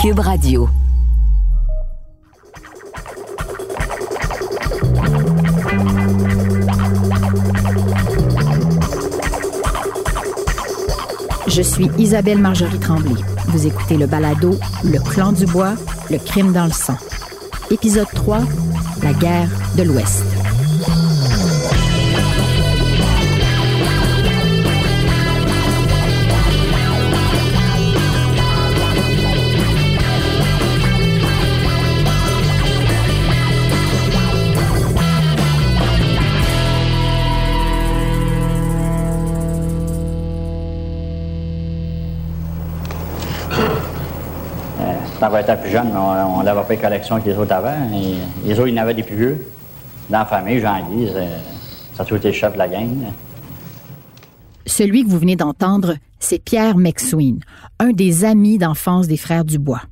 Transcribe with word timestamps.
Cube 0.00 0.20
Radio. 0.20 0.66
Je 11.46 11.60
suis 11.60 11.90
Isabelle 11.98 12.38
Marjorie 12.38 12.78
Tremblay. 12.78 13.10
Vous 13.48 13.66
écoutez 13.66 13.98
le 13.98 14.06
balado 14.06 14.58
Le 14.84 14.98
clan 15.00 15.32
du 15.32 15.44
bois, 15.44 15.74
le 16.10 16.16
crime 16.16 16.54
dans 16.54 16.64
le 16.64 16.72
sang. 16.72 16.96
Épisode 17.70 18.08
3, 18.14 18.38
la 19.02 19.12
guerre 19.12 19.50
de 19.76 19.82
l'Ouest. 19.82 20.39
Plus 45.62 45.70
jeune, 45.70 45.92
on 45.96 46.42
n'avait 46.42 46.62
pas 46.62 46.74
de 46.74 46.80
collection 46.80 47.14
avec 47.16 47.26
les 47.26 47.36
autres 47.36 47.52
avant. 47.52 47.76
Les 48.44 48.58
autres, 48.58 48.68
ils 48.68 48.78
en 48.78 48.82
avaient 48.82 48.94
des 48.94 49.02
plus 49.02 49.16
vieux. 49.16 49.46
Dans 50.08 50.18
la 50.18 50.24
famille, 50.24 50.60
Jean-Guy, 50.60 51.08
ça 51.94 52.02
a 52.02 52.04
toujours 52.04 52.18
été 52.18 52.32
chef 52.32 52.52
de 52.52 52.58
la 52.58 52.68
gang. 52.68 52.88
Celui 54.66 55.04
que 55.04 55.10
vous 55.10 55.18
venez 55.18 55.36
d'entendre, 55.36 55.94
c'est 56.18 56.38
Pierre 56.38 56.76
McSween, 56.76 57.40
un 57.78 57.90
des 57.90 58.24
amis 58.24 58.58
d'enfance 58.58 59.06
des 59.08 59.16
frères 59.16 59.44
Dubois. 59.44 59.82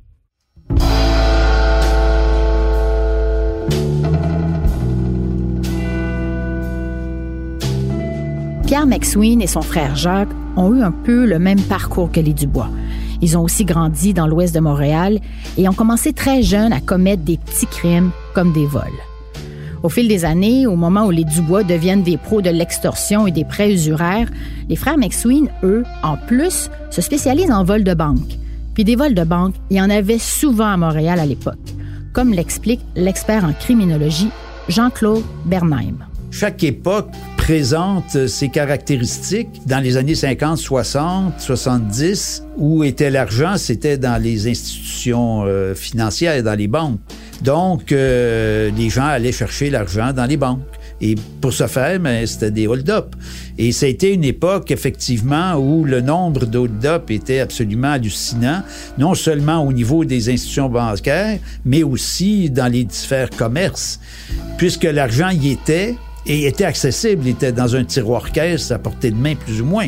Pierre 8.65 8.85
McSween 8.85 9.41
et 9.41 9.47
son 9.47 9.61
frère 9.61 9.95
Jacques 9.95 10.29
ont 10.55 10.75
eu 10.75 10.83
un 10.83 10.91
peu 10.91 11.25
le 11.25 11.39
même 11.39 11.61
parcours 11.61 12.11
que 12.11 12.19
les 12.19 12.33
Dubois. 12.33 12.69
Ils 13.21 13.37
ont 13.37 13.43
aussi 13.43 13.65
grandi 13.65 14.13
dans 14.13 14.27
l'ouest 14.27 14.55
de 14.55 14.59
Montréal 14.59 15.19
et 15.57 15.67
ont 15.67 15.73
commencé 15.73 16.13
très 16.13 16.41
jeunes 16.41 16.73
à 16.73 16.79
commettre 16.79 17.23
des 17.23 17.37
petits 17.37 17.67
crimes 17.67 18.11
comme 18.33 18.53
des 18.53 18.65
vols. 18.65 18.83
Au 19.81 19.89
fil 19.89 20.07
des 20.07 20.25
années, 20.25 20.67
au 20.67 20.75
moment 20.75 21.05
où 21.05 21.11
les 21.11 21.23
Dubois 21.23 21.63
deviennent 21.63 22.03
des 22.03 22.17
pros 22.17 22.41
de 22.41 22.49
l'extorsion 22.49 23.27
et 23.27 23.31
des 23.31 23.45
prêts 23.45 23.71
usuraires, 23.71 24.29
les 24.67 24.75
frères 24.75 24.97
McSween, 24.97 25.49
eux, 25.63 25.85
en 26.03 26.17
plus, 26.17 26.69
se 26.89 27.01
spécialisent 27.01 27.51
en 27.51 27.63
vols 27.63 27.85
de 27.85 27.93
banque. 27.93 28.37
Puis 28.73 28.83
des 28.83 28.97
vols 28.97 29.13
de 29.13 29.23
banque, 29.23 29.55
il 29.69 29.77
y 29.77 29.81
en 29.81 29.89
avait 29.89 30.19
souvent 30.19 30.67
à 30.67 30.77
Montréal 30.77 31.19
à 31.19 31.25
l'époque, 31.25 31.55
comme 32.13 32.33
l'explique 32.33 32.81
l'expert 32.95 33.45
en 33.45 33.53
criminologie 33.53 34.31
Jean-Claude 34.67 35.23
Bernheim. 35.45 35.95
Chaque 36.29 36.63
époque 36.63 37.09
présente 37.49 38.27
ses 38.27 38.49
caractéristiques. 38.49 39.65
Dans 39.65 39.79
les 39.79 39.97
années 39.97 40.13
50, 40.13 40.59
60, 40.59 41.33
70, 41.39 42.43
où 42.57 42.83
était 42.83 43.09
l'argent, 43.09 43.57
c'était 43.57 43.97
dans 43.97 44.21
les 44.21 44.47
institutions 44.47 45.45
euh, 45.47 45.73
financières, 45.73 46.43
dans 46.43 46.53
les 46.53 46.67
banques. 46.67 46.99
Donc, 47.41 47.91
euh, 47.91 48.69
les 48.77 48.91
gens 48.91 49.07
allaient 49.07 49.31
chercher 49.31 49.71
l'argent 49.71 50.13
dans 50.13 50.27
les 50.27 50.37
banques. 50.37 50.61
Et 51.01 51.15
pour 51.41 51.51
ce 51.51 51.65
faire, 51.65 51.99
ben, 51.99 52.23
c'était 52.27 52.51
des 52.51 52.67
hold-up. 52.67 53.15
Et 53.57 53.71
ça 53.71 53.87
a 53.87 53.89
été 53.89 54.13
une 54.13 54.25
époque, 54.25 54.69
effectivement, 54.69 55.55
où 55.55 55.85
le 55.85 56.01
nombre 56.01 56.45
d'hold-up 56.45 57.09
était 57.09 57.39
absolument 57.39 57.93
hallucinant, 57.93 58.61
non 58.99 59.15
seulement 59.15 59.65
au 59.65 59.73
niveau 59.73 60.05
des 60.05 60.29
institutions 60.29 60.69
bancaires, 60.69 61.39
mais 61.65 61.81
aussi 61.81 62.51
dans 62.51 62.71
les 62.71 62.83
différents 62.83 63.35
commerces. 63.35 63.99
Puisque 64.59 64.83
l'argent 64.83 65.29
y 65.29 65.49
était, 65.49 65.95
et 66.25 66.45
était 66.45 66.65
accessible, 66.65 67.23
il 67.25 67.31
était 67.31 67.51
dans 67.51 67.75
un 67.75 67.83
tiroir 67.83 68.31
caisse 68.31 68.71
à 68.71 68.79
portée 68.79 69.11
de 69.11 69.15
main 69.15 69.35
plus 69.35 69.61
ou 69.61 69.65
moins. 69.65 69.87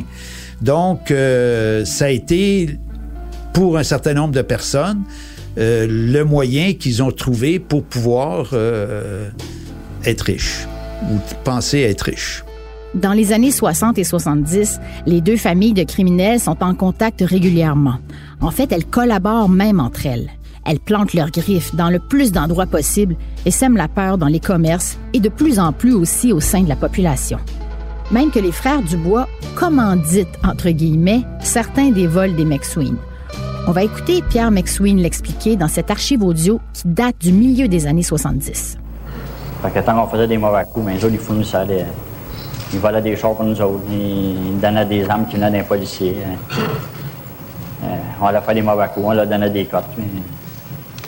Donc, 0.61 1.11
euh, 1.11 1.85
ça 1.85 2.05
a 2.05 2.09
été, 2.09 2.77
pour 3.53 3.77
un 3.77 3.83
certain 3.83 4.13
nombre 4.13 4.33
de 4.33 4.41
personnes, 4.41 5.03
euh, 5.57 5.85
le 5.89 6.23
moyen 6.23 6.73
qu'ils 6.73 7.03
ont 7.03 7.11
trouvé 7.11 7.59
pour 7.59 7.83
pouvoir 7.83 8.49
euh, 8.53 9.29
être 10.05 10.21
riches 10.21 10.67
ou 11.03 11.17
penser 11.43 11.79
être 11.79 12.01
riches. 12.01 12.43
Dans 12.93 13.13
les 13.13 13.31
années 13.31 13.51
60 13.51 13.97
et 13.97 14.03
70, 14.03 14.79
les 15.05 15.21
deux 15.21 15.37
familles 15.37 15.73
de 15.73 15.83
criminels 15.83 16.39
sont 16.39 16.61
en 16.61 16.75
contact 16.75 17.23
régulièrement. 17.25 17.95
En 18.41 18.51
fait, 18.51 18.71
elles 18.71 18.85
collaborent 18.85 19.49
même 19.49 19.79
entre 19.79 20.05
elles. 20.05 20.29
Elles 20.65 20.79
plantent 20.79 21.13
leurs 21.13 21.31
griffes 21.31 21.73
dans 21.75 21.89
le 21.89 21.99
plus 21.99 22.31
d'endroits 22.31 22.65
possible 22.65 23.15
et 23.45 23.51
sèment 23.51 23.77
la 23.77 23.87
peur 23.87 24.17
dans 24.17 24.27
les 24.27 24.39
commerces 24.39 24.97
et 25.13 25.19
de 25.19 25.29
plus 25.29 25.59
en 25.59 25.73
plus 25.73 25.93
aussi 25.93 26.31
au 26.31 26.39
sein 26.39 26.61
de 26.61 26.69
la 26.69 26.75
population. 26.75 27.39
Même 28.11 28.29
que 28.29 28.39
les 28.39 28.51
frères 28.51 28.81
Dubois 28.81 29.27
commanditent, 29.55 30.37
entre 30.43 30.69
guillemets, 30.69 31.21
certains 31.39 31.91
des 31.91 32.07
vols 32.07 32.35
des 32.35 32.45
McSween. 32.45 32.97
On 33.67 33.71
va 33.71 33.83
écouter 33.83 34.21
Pierre 34.27 34.51
McSween 34.51 34.97
l'expliquer 34.97 35.55
dans 35.55 35.67
cette 35.67 35.91
archive 35.91 36.23
audio 36.23 36.59
qui 36.73 36.83
date 36.87 37.15
du 37.19 37.31
milieu 37.31 37.67
des 37.67 37.87
années 37.87 38.03
70. 38.03 38.77
Fait 39.61 39.69
que 39.69 39.85
tant 39.85 39.95
qu'on 39.95 40.07
faisait 40.07 40.27
des 40.27 40.37
mauvais 40.37 40.63
coups, 40.63 40.85
mais 40.85 40.95
les 40.95 41.05
autres, 41.05 41.13
ils 41.13 41.19
fournissaient. 41.19 41.85
Ils 42.73 42.79
volaient 42.79 43.01
des 43.01 43.15
chars 43.15 43.35
pour 43.35 43.45
nous 43.45 43.59
autres. 43.61 43.83
Ils 43.91 44.59
donnaient 44.59 44.85
des 44.85 45.07
armes 45.07 45.25
qui 45.27 45.35
venaient 45.35 45.51
d'un 45.51 45.63
policier. 45.63 46.15
Euh, 47.83 47.87
on 48.21 48.25
allait 48.25 48.41
faire 48.41 48.55
des 48.55 48.61
mauvais 48.61 48.87
coups, 48.93 49.05
on 49.07 49.13
leur 49.13 49.27
donnait 49.27 49.49
des 49.49 49.65
cotes. 49.65 49.85
Mais 49.97 50.05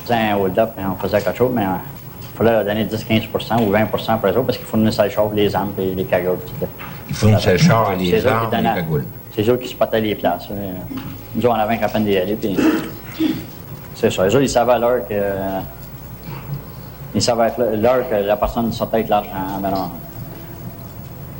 faisait 0.03 0.15
un 0.15 0.35
hold-up, 0.37 0.71
on 0.77 0.95
faisait 0.95 1.21
quelque 1.21 1.37
chose, 1.37 1.51
mais 1.53 1.63
il 1.63 1.65
euh, 1.65 2.37
fallait 2.37 2.51
leur 2.51 2.65
donner 2.65 2.85
10-15% 2.85 3.65
ou 3.65 3.71
20 3.71 3.85
pour 3.85 3.99
eux 3.99 4.29
autres 4.29 4.41
parce 4.41 4.57
qu'ils 4.57 4.67
fournissaient 4.67 5.03
le 5.03 5.09
char, 5.09 5.29
les 5.33 5.55
armes 5.55 5.71
et 5.77 5.95
les 5.95 6.05
cagoules. 6.05 6.37
Ils 7.09 7.15
fournissaient 7.15 7.53
le 7.53 7.57
char, 7.57 7.95
les 7.95 8.25
armes 8.25 8.53
et 8.53 8.57
les 8.57 8.63
cagoules. 8.63 9.05
C'est 9.35 9.49
eux 9.49 9.57
qui 9.57 9.67
se 9.67 9.73
spottaient 9.73 10.01
les 10.01 10.15
places. 10.15 10.47
Nous, 11.35 11.47
on 11.47 11.53
avait 11.53 11.83
un 11.83 11.87
peine 11.87 12.05
d'y 12.05 12.17
aller, 12.17 12.35
puis 12.35 12.55
c'est 13.95 14.11
ça. 14.11 14.25
Les 14.25 14.35
autres, 14.35 14.43
ils 14.43 14.49
savaient 14.49 14.73
à 14.73 14.79
l'heure 14.79 15.07
que... 15.07 15.15
Ils 17.15 17.21
savaient 17.21 17.51
l'heure 17.77 18.09
que 18.09 18.15
la 18.15 18.35
personne 18.35 18.71
sortait 18.71 18.97
avec 18.97 19.09
l'argent. 19.09 19.29
Mais 19.61 19.69
non, 19.69 19.89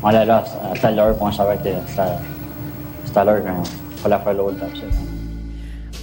on 0.02 0.08
allait 0.08 0.24
là 0.24 0.44
à 0.72 0.78
telle 0.78 0.98
heure, 0.98 1.14
puis 1.14 1.24
on 1.24 1.32
savait 1.32 1.56
que 1.56 1.70
c'était 1.86 3.18
à 3.18 3.24
l'heure 3.24 3.40
qu'il 3.42 3.98
fallait 3.98 4.18
faire 4.22 4.34
l'autre. 4.34 4.56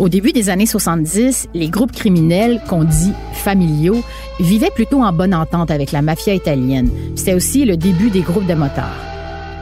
Au 0.01 0.09
début 0.09 0.31
des 0.31 0.49
années 0.49 0.65
70, 0.65 1.49
les 1.53 1.69
groupes 1.69 1.91
criminels 1.91 2.59
qu'on 2.67 2.83
dit 2.83 3.13
familiaux 3.33 4.03
vivaient 4.39 4.71
plutôt 4.71 5.03
en 5.03 5.13
bonne 5.13 5.35
entente 5.35 5.69
avec 5.69 5.91
la 5.91 6.01
mafia 6.01 6.33
italienne. 6.33 6.89
C'était 7.15 7.35
aussi 7.35 7.65
le 7.65 7.77
début 7.77 8.09
des 8.09 8.21
groupes 8.21 8.47
de 8.47 8.55
motards. 8.55 8.97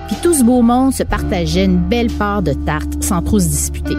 Puis 0.08 0.16
tout 0.24 0.34
ce 0.34 0.46
beau 0.46 0.62
monde 0.62 0.94
se 0.94 1.04
partageait 1.04 1.66
une 1.66 1.82
belle 1.82 2.10
part 2.10 2.42
de 2.42 2.54
tarte 2.54 3.04
sans 3.04 3.22
trop 3.22 3.38
se 3.38 3.50
disputer. 3.50 3.98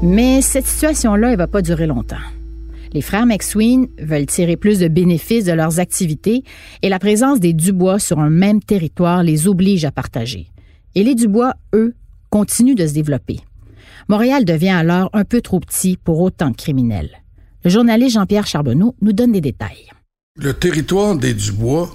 Mais 0.00 0.40
cette 0.40 0.66
situation-là, 0.66 1.32
elle 1.32 1.36
va 1.36 1.48
pas 1.48 1.60
durer 1.60 1.86
longtemps. 1.86 2.16
Les 2.94 3.02
frères 3.02 3.26
McSween 3.26 3.88
veulent 3.98 4.26
tirer 4.26 4.56
plus 4.56 4.78
de 4.78 4.86
bénéfices 4.86 5.44
de 5.44 5.52
leurs 5.52 5.80
activités 5.80 6.44
et 6.80 6.88
la 6.88 7.00
présence 7.00 7.40
des 7.40 7.52
Dubois 7.52 7.98
sur 7.98 8.20
un 8.20 8.30
même 8.30 8.62
territoire 8.62 9.24
les 9.24 9.48
oblige 9.48 9.84
à 9.84 9.90
partager. 9.90 10.46
Et 10.94 11.02
les 11.02 11.16
Dubois, 11.16 11.54
eux, 11.74 11.94
continuent 12.30 12.76
de 12.76 12.86
se 12.86 12.94
développer. 12.94 13.40
Montréal 14.08 14.44
devient 14.44 14.68
alors 14.68 15.10
un 15.12 15.24
peu 15.24 15.40
trop 15.40 15.58
petit 15.58 15.96
pour 15.96 16.20
autant 16.20 16.50
de 16.50 16.56
criminels. 16.56 17.10
Le 17.64 17.70
journaliste 17.70 18.14
Jean-Pierre 18.14 18.46
Charbonneau 18.46 18.94
nous 19.02 19.12
donne 19.12 19.32
des 19.32 19.40
détails. 19.40 19.90
Le 20.38 20.54
territoire 20.54 21.16
des 21.16 21.34
Dubois 21.34 21.92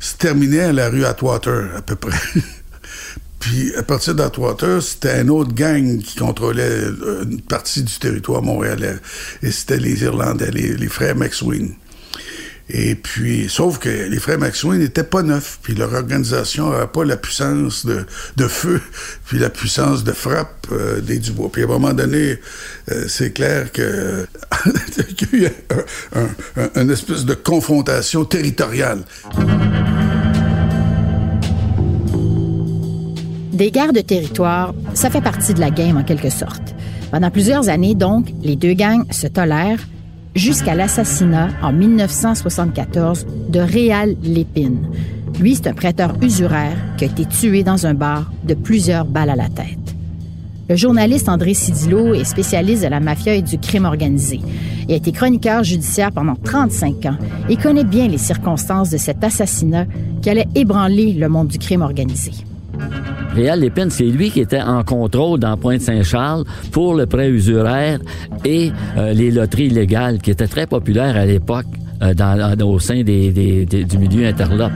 se 0.00 0.16
terminait 0.16 0.60
à 0.60 0.72
la 0.72 0.88
rue 0.88 1.04
Atwater, 1.04 1.76
à 1.76 1.82
peu 1.82 1.94
près. 1.94 2.18
Puis 3.40 3.74
à 3.76 3.82
partir 3.82 4.14
d'Atwater, 4.14 4.82
c'était 4.82 5.20
une 5.20 5.30
autre 5.30 5.52
gang 5.52 5.98
qui 5.98 6.16
contrôlait 6.16 6.62
euh, 6.62 7.24
une 7.24 7.40
partie 7.40 7.82
du 7.82 7.98
territoire 7.98 8.42
montréalais. 8.42 8.96
Et 9.42 9.50
c'était 9.50 9.78
les 9.78 10.02
Irlandais, 10.02 10.50
les, 10.50 10.88
frères 10.88 11.16
McSween. 11.16 11.74
Et 12.68 12.96
puis, 12.96 13.48
sauf 13.48 13.78
que 13.78 13.88
les 13.88 14.18
frères 14.18 14.40
McSween 14.40 14.80
n'étaient 14.80 15.04
pas 15.04 15.22
neufs, 15.22 15.60
puis 15.62 15.74
leur 15.74 15.94
organisation 15.94 16.70
n'avait 16.70 16.88
pas 16.88 17.04
la 17.04 17.16
puissance 17.16 17.86
de, 17.86 18.48
feu, 18.48 18.80
puis 19.26 19.38
la 19.38 19.50
puissance 19.50 20.02
de 20.02 20.12
frappe 20.12 20.66
euh, 20.72 21.00
des 21.00 21.18
Dubois. 21.18 21.50
Puis 21.52 21.62
à 21.62 21.66
un 21.66 21.68
moment 21.68 21.92
donné, 21.92 22.40
euh, 22.90 23.04
c'est 23.06 23.32
clair 23.32 23.70
qu'il 23.72 23.84
y 25.42 25.46
a 25.46 25.50
eu 25.50 26.30
une 26.74 26.90
espèce 26.90 27.24
de 27.24 27.34
confrontation 27.34 28.24
territoriale. 28.24 29.04
Des 33.56 33.70
guerres 33.70 33.94
de 33.94 34.00
territoire, 34.00 34.74
ça 34.92 35.08
fait 35.08 35.22
partie 35.22 35.54
de 35.54 35.60
la 35.60 35.70
game 35.70 35.96
en 35.96 36.02
quelque 36.02 36.28
sorte. 36.28 36.74
Pendant 37.10 37.30
plusieurs 37.30 37.70
années, 37.70 37.94
donc, 37.94 38.30
les 38.42 38.54
deux 38.54 38.74
gangs 38.74 39.10
se 39.10 39.26
tolèrent 39.26 39.80
jusqu'à 40.34 40.74
l'assassinat 40.74 41.48
en 41.62 41.72
1974 41.72 43.26
de 43.48 43.58
Réal 43.58 44.14
Lépine. 44.22 44.86
Lui, 45.40 45.54
c'est 45.54 45.68
un 45.68 45.72
prêteur 45.72 46.16
usuraire 46.20 46.76
qui 46.98 47.04
a 47.04 47.06
été 47.06 47.24
tué 47.24 47.62
dans 47.62 47.86
un 47.86 47.94
bar 47.94 48.30
de 48.44 48.52
plusieurs 48.52 49.06
balles 49.06 49.30
à 49.30 49.36
la 49.36 49.48
tête. 49.48 49.94
Le 50.68 50.76
journaliste 50.76 51.30
André 51.30 51.54
Sidilo 51.54 52.12
est 52.12 52.24
spécialiste 52.24 52.82
de 52.82 52.88
la 52.88 53.00
mafia 53.00 53.36
et 53.36 53.42
du 53.42 53.56
crime 53.56 53.86
organisé. 53.86 54.38
Il 54.86 54.92
a 54.92 54.96
été 54.96 55.12
chroniqueur 55.12 55.64
judiciaire 55.64 56.12
pendant 56.12 56.36
35 56.36 57.06
ans 57.06 57.16
et 57.48 57.56
connaît 57.56 57.84
bien 57.84 58.06
les 58.06 58.18
circonstances 58.18 58.90
de 58.90 58.98
cet 58.98 59.24
assassinat 59.24 59.86
qui 60.20 60.28
allait 60.28 60.48
ébranler 60.54 61.14
le 61.14 61.30
monde 61.30 61.48
du 61.48 61.58
crime 61.58 61.80
organisé. 61.80 62.32
Réal 63.36 63.60
Lépine, 63.60 63.90
c'est 63.90 64.04
lui 64.04 64.30
qui 64.30 64.40
était 64.40 64.62
en 64.62 64.82
contrôle 64.82 65.38
dans 65.38 65.58
Pointe-Saint-Charles 65.58 66.44
pour 66.72 66.94
le 66.94 67.04
prêt 67.04 67.28
usuraire 67.28 67.98
et 68.46 68.72
euh, 68.96 69.12
les 69.12 69.30
loteries 69.30 69.66
illégales 69.66 70.20
qui 70.22 70.30
étaient 70.30 70.46
très 70.46 70.66
populaires 70.66 71.16
à 71.16 71.26
l'époque 71.26 71.66
euh, 72.02 72.56
au 72.64 72.78
sein 72.78 73.02
du 73.02 73.98
milieu 73.98 74.26
interlope. 74.26 74.72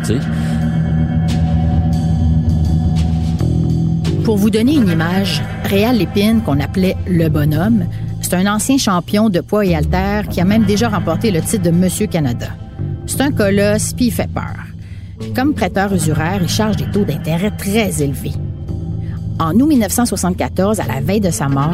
Pour 4.24 4.36
vous 4.36 4.50
donner 4.50 4.74
une 4.74 4.88
image, 4.88 5.42
Réal 5.64 5.96
Lépine, 5.96 6.42
qu'on 6.42 6.60
appelait 6.60 6.96
le 7.08 7.30
bonhomme, 7.30 7.86
c'est 8.20 8.34
un 8.34 8.46
ancien 8.46 8.76
champion 8.76 9.30
de 9.30 9.40
poids 9.40 9.64
et 9.64 9.74
haltères 9.74 10.28
qui 10.28 10.38
a 10.38 10.44
même 10.44 10.64
déjà 10.64 10.90
remporté 10.90 11.30
le 11.30 11.40
titre 11.40 11.62
de 11.62 11.70
Monsieur 11.70 12.08
Canada. 12.08 12.48
C'est 13.06 13.22
un 13.22 13.32
colosse, 13.32 13.94
puis 13.94 14.08
il 14.08 14.12
fait 14.12 14.30
peur. 14.30 14.54
Comme 15.34 15.54
prêteur 15.54 15.94
usuraire, 15.94 16.40
il 16.42 16.48
charge 16.48 16.76
des 16.76 16.90
taux 16.90 17.04
d'intérêt 17.04 17.52
très 17.52 18.02
élevés. 18.02 18.34
En 19.40 19.54
août 19.54 19.68
1974, 19.68 20.80
à 20.80 20.86
la 20.86 21.00
veille 21.00 21.20
de 21.20 21.30
sa 21.30 21.48
mort, 21.48 21.72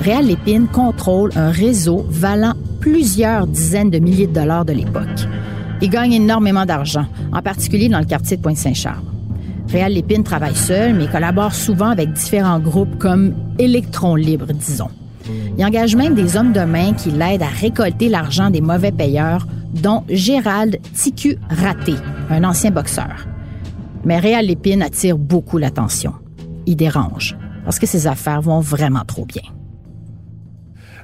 Réal 0.00 0.26
Lépine 0.26 0.66
contrôle 0.66 1.30
un 1.36 1.52
réseau 1.52 2.04
valant 2.10 2.54
plusieurs 2.80 3.46
dizaines 3.46 3.90
de 3.90 4.00
milliers 4.00 4.26
de 4.26 4.32
dollars 4.32 4.64
de 4.64 4.72
l'époque. 4.72 5.28
Il 5.80 5.90
gagne 5.90 6.14
énormément 6.14 6.66
d'argent, 6.66 7.06
en 7.32 7.40
particulier 7.40 7.88
dans 7.88 8.00
le 8.00 8.04
quartier 8.04 8.36
de 8.36 8.42
Pointe-Saint-Charles. 8.42 9.04
Réal 9.68 9.92
Lépine 9.92 10.24
travaille 10.24 10.56
seul, 10.56 10.94
mais 10.94 11.06
collabore 11.06 11.54
souvent 11.54 11.90
avec 11.90 12.12
différents 12.12 12.58
groupes 12.58 12.98
comme 12.98 13.32
Électron 13.60 14.16
Libre, 14.16 14.52
disons. 14.52 14.90
Il 15.56 15.64
engage 15.64 15.94
même 15.94 16.16
des 16.16 16.36
hommes 16.36 16.52
de 16.52 16.62
main 16.62 16.94
qui 16.94 17.12
l'aident 17.12 17.42
à 17.42 17.46
récolter 17.46 18.08
l'argent 18.08 18.50
des 18.50 18.60
mauvais 18.60 18.92
payeurs, 18.92 19.46
dont 19.72 20.02
Gérald 20.08 20.80
Ticu 20.94 21.38
Raté, 21.48 21.94
un 22.28 22.42
ancien 22.42 22.72
boxeur. 22.72 23.28
Mais 24.04 24.18
Réal 24.18 24.46
Lépine 24.46 24.82
attire 24.82 25.16
beaucoup 25.16 25.58
l'attention. 25.58 26.14
Il 26.66 26.76
dérange, 26.76 27.36
parce 27.64 27.78
que 27.78 27.86
ses 27.86 28.06
affaires 28.06 28.40
vont 28.40 28.60
vraiment 28.60 29.04
trop 29.04 29.26
bien. 29.26 29.42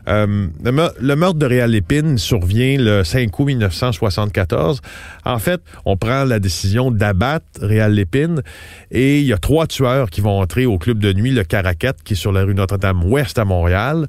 Euh, 0.08 0.48
le, 0.64 1.14
meurtre 1.16 1.38
de 1.38 1.46
Réal 1.46 1.70
Lépine 1.70 2.18
survient 2.18 2.78
le 2.78 3.04
5 3.04 3.38
août 3.38 3.44
1974. 3.44 4.80
En 5.24 5.38
fait, 5.38 5.60
on 5.84 5.96
prend 5.96 6.24
la 6.24 6.38
décision 6.38 6.90
d'abattre 6.90 7.60
Réal 7.60 7.94
Lépine 7.94 8.42
et 8.90 9.20
il 9.20 9.26
y 9.26 9.32
a 9.32 9.38
trois 9.38 9.66
tueurs 9.66 10.10
qui 10.10 10.20
vont 10.20 10.40
entrer 10.40 10.66
au 10.66 10.78
club 10.78 10.98
de 10.98 11.12
nuit, 11.12 11.30
le 11.30 11.44
Caracat, 11.44 11.94
qui 12.04 12.14
est 12.14 12.16
sur 12.16 12.32
la 12.32 12.42
rue 12.42 12.54
Notre-Dame-Ouest 12.54 13.38
à 13.38 13.44
Montréal. 13.44 14.08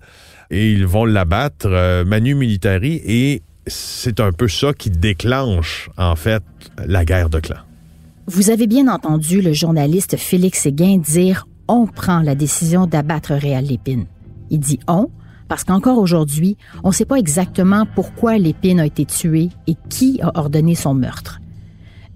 Et 0.50 0.71
ils 0.71 0.86
vont 0.86 1.06
l'abattre, 1.06 1.68
euh, 1.68 2.04
Manu 2.04 2.36
Militari, 2.36 3.01
et 3.06 3.42
c'est 3.68 4.19
un 4.19 4.31
peu 4.33 4.50
ça 4.50 4.74
qui 4.74 4.89
déclenche, 4.89 5.89
en 5.97 6.15
fait, 6.15 6.44
la 6.86 7.06
guerre 7.06 7.30
de 7.30 7.39
clan. 7.39 7.59
Vous 8.33 8.50
avez 8.50 8.66
bien 8.66 8.88
entendu 8.88 9.42
le 9.42 9.51
journaliste 9.51 10.16
Félix 10.16 10.62
Séguin 10.62 11.00
dire 11.00 11.50
on 11.68 11.86
prend 11.86 12.22
la 12.22 12.33
décision 12.33 12.88
d'abattre 12.88 13.33
Réal 13.33 13.66
Lépine. 13.66 14.06
Il 14.50 14.60
dit 14.62 14.80
on 14.88 15.10
parce 15.50 15.66
qu'encore 15.66 15.98
aujourd'hui, 15.98 16.56
on 16.86 16.89
ne 16.89 16.94
sait 16.94 17.04
pas 17.04 17.18
exactement 17.18 17.86
pourquoi 17.94 18.38
Lépine 18.38 18.80
a 18.80 18.86
été 18.86 19.04
tué 19.04 19.50
et 19.68 19.75
qui 19.89 20.22
a 20.22 20.31
ordonné 20.39 20.75
son 20.75 20.94
meurtre. 20.94 21.42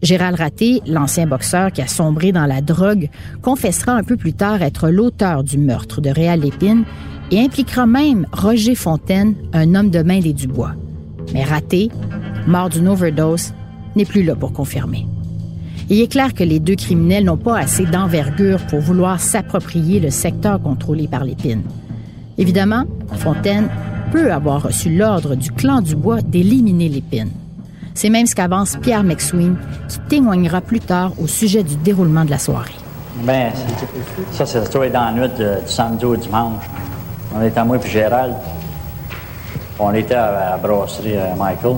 Gérald 0.03 0.38
Raté, 0.38 0.79
l'ancien 0.88 1.27
boxeur 1.27 1.73
qui 1.73 1.81
a 1.81 1.88
sombré 1.88 2.31
dans 2.31 2.45
la 2.45 2.62
drogue, 2.62 3.09
confessera 3.41 3.91
un 3.91 4.03
peu 4.03 4.15
plus 4.15 4.33
tard 4.33 4.62
être 4.62 4.88
l'auteur 4.88 5.44
du 5.44 5.57
meurtre 5.57 6.00
de 6.00 6.12
Réal 6.12 6.39
Lépine 6.39 6.85
et 7.29 7.41
impliquera 7.41 7.85
même 7.88 8.25
Roger 8.31 8.75
Fontaine, 8.75 9.35
un 9.51 9.75
homme 9.75 9.89
de 9.89 10.01
main 10.01 10.21
des 10.21 10.31
Dubois. 10.31 10.75
Mais 11.33 11.44
Raté, 11.44 11.89
mort 12.47 12.69
d'une 12.69 12.88
overdose, 12.88 13.51
n'est 13.97 14.06
plus 14.06 14.23
là 14.23 14.33
pour 14.38 14.53
confirmer. 14.53 15.06
Il 15.89 16.01
est 16.01 16.11
clair 16.11 16.33
que 16.33 16.43
les 16.43 16.59
deux 16.59 16.75
criminels 16.75 17.25
n'ont 17.25 17.37
pas 17.37 17.59
assez 17.59 17.85
d'envergure 17.85 18.59
pour 18.65 18.79
vouloir 18.79 19.19
s'approprier 19.19 19.99
le 19.99 20.09
secteur 20.09 20.59
contrôlé 20.59 21.07
par 21.07 21.23
Lépine. 21.23 21.61
Évidemment, 22.39 22.85
Fontaine 23.17 23.69
peut 24.11 24.31
avoir 24.31 24.63
reçu 24.63 24.89
l'ordre 24.89 25.35
du 25.35 25.51
clan 25.51 25.81
du 25.81 25.95
bois 25.95 26.21
d'éliminer 26.21 26.89
l'épine. 26.89 27.29
C'est 27.93 28.09
même 28.09 28.25
ce 28.25 28.35
qu'avance 28.35 28.77
Pierre 28.81 29.03
McSween, 29.03 29.57
qui 29.87 29.99
témoignera 30.09 30.59
plus 30.59 30.79
tard 30.79 31.13
au 31.21 31.27
sujet 31.27 31.63
du 31.63 31.75
déroulement 31.77 32.25
de 32.25 32.31
la 32.31 32.39
soirée. 32.39 32.73
Bien, 33.23 33.51
ça, 34.31 34.45
c'est 34.45 34.59
la 34.59 34.89
dans 34.89 35.05
la 35.05 35.11
nuit 35.11 35.29
du 35.38 35.45
samedi 35.67 36.03
au 36.03 36.15
dimanche. 36.15 36.63
On 37.33 37.41
était 37.41 37.59
à 37.59 37.63
moi 37.63 37.77
et 37.77 37.88
Gérald. 37.88 38.33
On 39.79 39.93
était 39.93 40.15
à 40.15 40.31
la 40.31 40.57
brasserie 40.57 41.15
euh, 41.15 41.35
Michael. 41.38 41.77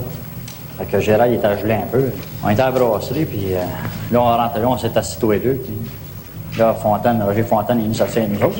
Fait 0.77 0.85
que 0.85 1.00
Gérald, 1.00 1.33
était 1.33 1.57
gelé 1.57 1.74
un 1.74 1.88
peu. 1.91 2.12
On 2.44 2.50
était 2.50 2.62
à 2.62 2.69
la 2.69 2.79
brasserie, 2.79 3.25
puis 3.25 3.53
euh, 3.53 3.62
là, 4.12 4.21
on 4.21 4.25
rentre 4.25 4.59
là, 4.59 4.68
on 4.68 4.77
s'est 4.77 4.95
assis 4.95 5.19
tous 5.19 5.31
les 5.31 5.39
deux. 5.39 5.59
là, 6.57 6.74
Fontaine, 6.74 7.21
Roger 7.24 7.44
Fontaine, 7.44 7.79
il 7.81 7.89
nous 7.89 8.01
assit 8.01 8.29
nous 8.29 8.44
autres 8.44 8.59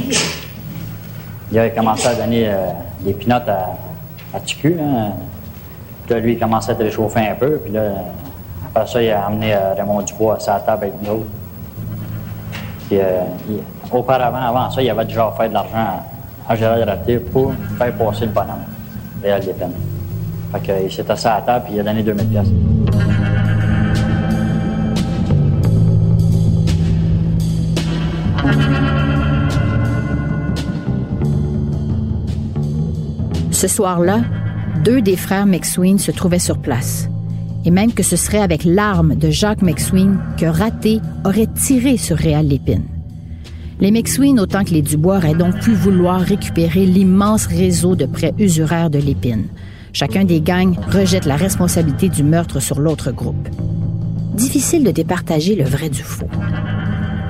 il 1.51 1.59
avait 1.59 1.71
commencé 1.71 2.07
à 2.07 2.15
donner 2.15 2.49
euh, 2.49 2.71
des 3.01 3.13
pinottes 3.13 3.47
à, 3.47 3.77
à 4.33 4.39
Ticu. 4.39 4.77
Puis 6.05 6.13
là, 6.13 6.19
lui, 6.19 6.33
il 6.33 6.39
commençait 6.39 6.71
à 6.71 6.75
te 6.75 6.83
réchauffer 6.83 7.21
un 7.21 7.35
peu. 7.35 7.57
Puis 7.57 7.71
là, 7.71 7.91
après 8.67 8.87
ça, 8.87 9.01
il 9.01 9.09
a 9.11 9.25
amené 9.25 9.53
euh, 9.53 9.73
Raymond 9.75 10.01
Dubois 10.01 10.35
à 10.35 10.39
sa 10.39 10.59
table 10.59 10.85
avec 10.85 11.01
nous 11.01 11.11
autres. 11.11 11.25
Puis, 12.89 12.99
auparavant, 13.91 14.37
avant 14.37 14.69
ça, 14.71 14.81
il 14.81 14.89
avait 14.89 15.05
déjà 15.05 15.33
fait 15.37 15.49
de 15.49 15.53
l'argent 15.53 16.01
à, 16.47 16.55
Gérald 16.55 16.87
Raté 16.87 17.17
pour 17.19 17.53
faire 17.77 17.93
passer 17.93 18.25
le 18.25 18.31
bonhomme, 18.31 18.63
Réal 19.21 19.41
Lépine. 19.41 19.73
Fait 20.51 20.89
s'est 20.89 21.11
assis 21.11 21.27
à 21.27 21.41
table, 21.41 21.65
il 21.71 21.79
a 21.79 21.83
donné 21.83 22.03
2000 22.03 22.25
pièces. 22.27 22.47
Ce 33.51 33.67
soir-là, 33.67 34.21
deux 34.85 35.01
des 35.01 35.15
frères 35.15 35.47
McSween 35.47 35.97
se 35.97 36.11
trouvaient 36.11 36.38
sur 36.38 36.59
place. 36.59 37.09
Et 37.65 37.71
même 37.71 37.91
que 37.91 38.03
ce 38.03 38.15
serait 38.15 38.39
avec 38.39 38.63
l'arme 38.63 39.15
de 39.15 39.31
Jacques 39.31 39.63
McSween 39.63 40.19
que 40.38 40.45
Raté 40.45 41.01
aurait 41.25 41.47
tiré 41.47 41.98
sur 41.98 42.15
Réal 42.15 42.48
Lépine. 42.48 42.83
Les 43.79 43.91
McSween, 43.91 44.39
autant 44.39 44.63
que 44.63 44.69
les 44.69 44.81
Dubois, 44.81 45.17
auraient 45.17 45.33
donc 45.33 45.60
pu 45.60 45.74
vouloir 45.74 46.22
récupérer 46.22 46.86
l'immense 46.86 47.48
réseau 47.48 47.95
de 47.95 48.05
prêts 48.05 48.33
usuraires 48.39 48.89
de 48.89 49.00
Lépine. 49.00 49.48
Chacun 50.00 50.25
des 50.25 50.42
gangs 50.42 50.75
rejette 50.92 51.25
la 51.25 51.36
responsabilité 51.36 52.08
du 52.08 52.22
meurtre 52.22 52.60
sur 52.60 52.80
l'autre 52.80 53.10
groupe. 53.12 53.50
Difficile 54.36 54.84
de 54.84 54.92
départager 54.92 55.56
le 55.56 55.63
vrai 55.63 55.89
du 55.89 56.04
faux. 56.04 56.30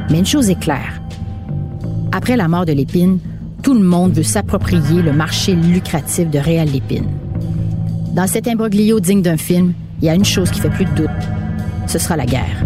Mais 0.10 0.20
une 0.20 0.26
chose 0.26 0.50
est 0.50 0.60
claire. 0.60 1.02
Après 2.12 2.36
la 2.36 2.50
mort 2.50 2.66
de 2.66 2.74
Lépine, 2.74 3.20
tout 3.64 3.74
le 3.74 3.80
monde 3.80 4.12
veut 4.12 4.22
s'approprier 4.22 5.02
le 5.02 5.14
marché 5.14 5.56
lucratif 5.56 6.30
de 6.30 6.40
Réal 6.40 6.68
Lépine. 6.68 7.08
Dans 8.14 8.28
cet 8.28 8.50
imbroglio 8.50 9.00
digne 9.00 9.22
d'un 9.22 9.38
film, 9.38 9.72
il 10.02 10.08
y 10.08 10.10
a 10.10 10.16
une 10.16 10.26
chose 10.26 10.52
qui 10.52 10.60
fait 10.60 10.70
plus 10.70 10.84
de 10.84 10.94
doute. 10.94 11.10
Ce 11.88 12.00
sera 12.00 12.18
la 12.18 12.26
guerre. 12.26 12.66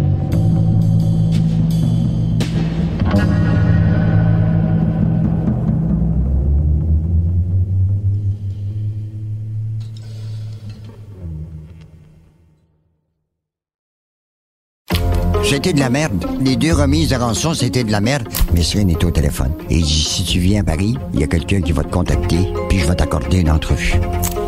C'était 15.44 15.72
de 15.72 15.80
la 15.80 15.90
merde. 15.90 16.24
Les 16.40 16.56
deux 16.56 16.72
remises 16.72 17.10
de 17.10 17.16
rançon, 17.16 17.52
c'était 17.54 17.84
de 17.84 17.92
la 17.92 18.00
merde. 18.00 18.28
Mais 18.54 18.62
Sven 18.62 18.88
est 18.88 19.04
au 19.04 19.10
téléphone. 19.10 19.52
Et 19.68 19.76
il 19.76 19.84
dit, 19.84 20.02
si 20.02 20.24
tu 20.24 20.38
viens 20.38 20.60
à 20.60 20.64
Paris, 20.64 20.96
il 21.12 21.20
y 21.20 21.24
a 21.24 21.26
quelqu'un 21.26 21.60
qui 21.60 21.72
va 21.72 21.82
te 21.82 21.90
contacter, 21.90 22.38
puis 22.68 22.78
je 22.78 22.86
vais 22.86 22.94
t'accorder 22.94 23.38
une 23.38 23.50
entrevue. 23.50 23.94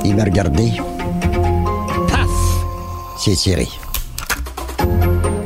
Il 0.04 0.16
m'a 0.16 0.24
regardé. 0.24 0.72
Paf! 2.08 2.28
C'est 3.18 3.34
serré. 3.34 3.68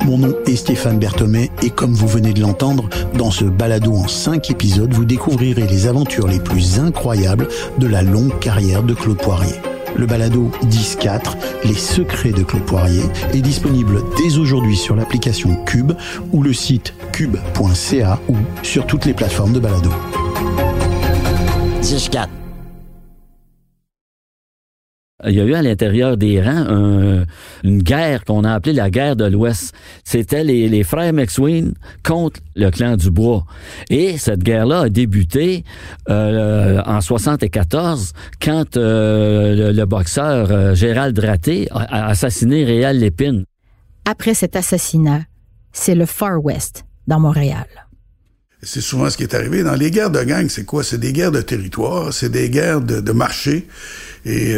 Mon 0.04 0.18
nom 0.18 0.34
est 0.46 0.56
Stéphane 0.56 0.98
Berthomé 0.98 1.50
et 1.62 1.70
comme 1.70 1.92
vous 1.92 2.08
venez 2.08 2.32
de 2.32 2.40
l'entendre, 2.40 2.88
dans 3.14 3.30
ce 3.30 3.44
balado 3.44 3.92
en 3.94 4.08
cinq 4.08 4.50
épisodes, 4.50 4.92
vous 4.92 5.04
découvrirez 5.04 5.66
les 5.66 5.86
aventures 5.86 6.28
les 6.28 6.40
plus 6.40 6.78
incroyables 6.78 7.48
de 7.78 7.86
la 7.86 8.02
longue 8.02 8.38
carrière 8.38 8.82
de 8.82 8.94
Claude 8.94 9.18
Poirier. 9.18 9.60
Le 9.96 10.06
balado 10.06 10.50
10-4, 10.64 11.36
Les 11.64 11.74
secrets 11.74 12.32
de 12.32 12.42
Claude 12.42 12.64
Poirier, 12.64 13.02
est 13.32 13.40
disponible 13.40 14.02
dès 14.16 14.38
aujourd'hui 14.38 14.76
sur 14.76 14.96
l'application 14.96 15.56
Cube 15.64 15.92
ou 16.32 16.42
le 16.42 16.52
site 16.52 16.94
cube.ca 17.12 18.20
ou 18.28 18.36
sur 18.62 18.86
toutes 18.86 19.04
les 19.04 19.14
plateformes 19.14 19.52
de 19.52 19.60
balado. 19.60 19.90
10-4. 21.82 22.28
Il 25.26 25.34
y 25.34 25.40
a 25.40 25.44
eu 25.44 25.54
à 25.54 25.62
l'intérieur 25.62 26.16
des 26.16 26.40
rangs 26.40 27.24
une 27.64 27.82
guerre 27.82 28.24
qu'on 28.24 28.44
a 28.44 28.54
appelée 28.54 28.72
la 28.72 28.88
guerre 28.88 29.16
de 29.16 29.24
l'Ouest. 29.24 29.74
C'était 30.04 30.44
les, 30.44 30.84
frères 30.84 31.12
McSween 31.12 31.74
contre 32.04 32.40
le 32.54 32.70
clan 32.70 32.96
du 32.96 33.10
Bois. 33.10 33.44
Et 33.90 34.16
cette 34.16 34.44
guerre-là 34.44 34.82
a 34.82 34.88
débuté 34.88 35.64
euh, 36.08 36.80
en 36.86 37.00
74 37.00 38.12
quand 38.40 38.76
euh, 38.76 39.72
le, 39.72 39.84
boxeur 39.86 40.52
euh, 40.52 40.74
Gérald 40.76 41.18
Raté 41.18 41.66
a, 41.72 42.06
assassiné 42.06 42.62
Réal 42.62 42.98
Lépine. 42.98 43.44
Après 44.04 44.34
cet 44.34 44.54
assassinat, 44.54 45.22
c'est 45.72 45.96
le 45.96 46.06
Far 46.06 46.44
West 46.44 46.84
dans 47.08 47.18
Montréal. 47.18 47.66
C'est 48.62 48.80
souvent 48.80 49.10
ce 49.10 49.16
qui 49.16 49.24
est 49.24 49.34
arrivé. 49.34 49.64
Dans 49.64 49.74
les 49.74 49.90
guerres 49.90 50.10
de 50.10 50.22
gang, 50.22 50.48
c'est 50.48 50.64
quoi? 50.64 50.84
C'est 50.84 50.98
des 50.98 51.12
guerres 51.12 51.32
de 51.32 51.40
territoire, 51.40 52.12
c'est 52.12 52.28
des 52.28 52.50
guerres 52.50 52.80
de, 52.80 53.00
de 53.00 53.12
marché. 53.12 53.66
Et 54.24 54.56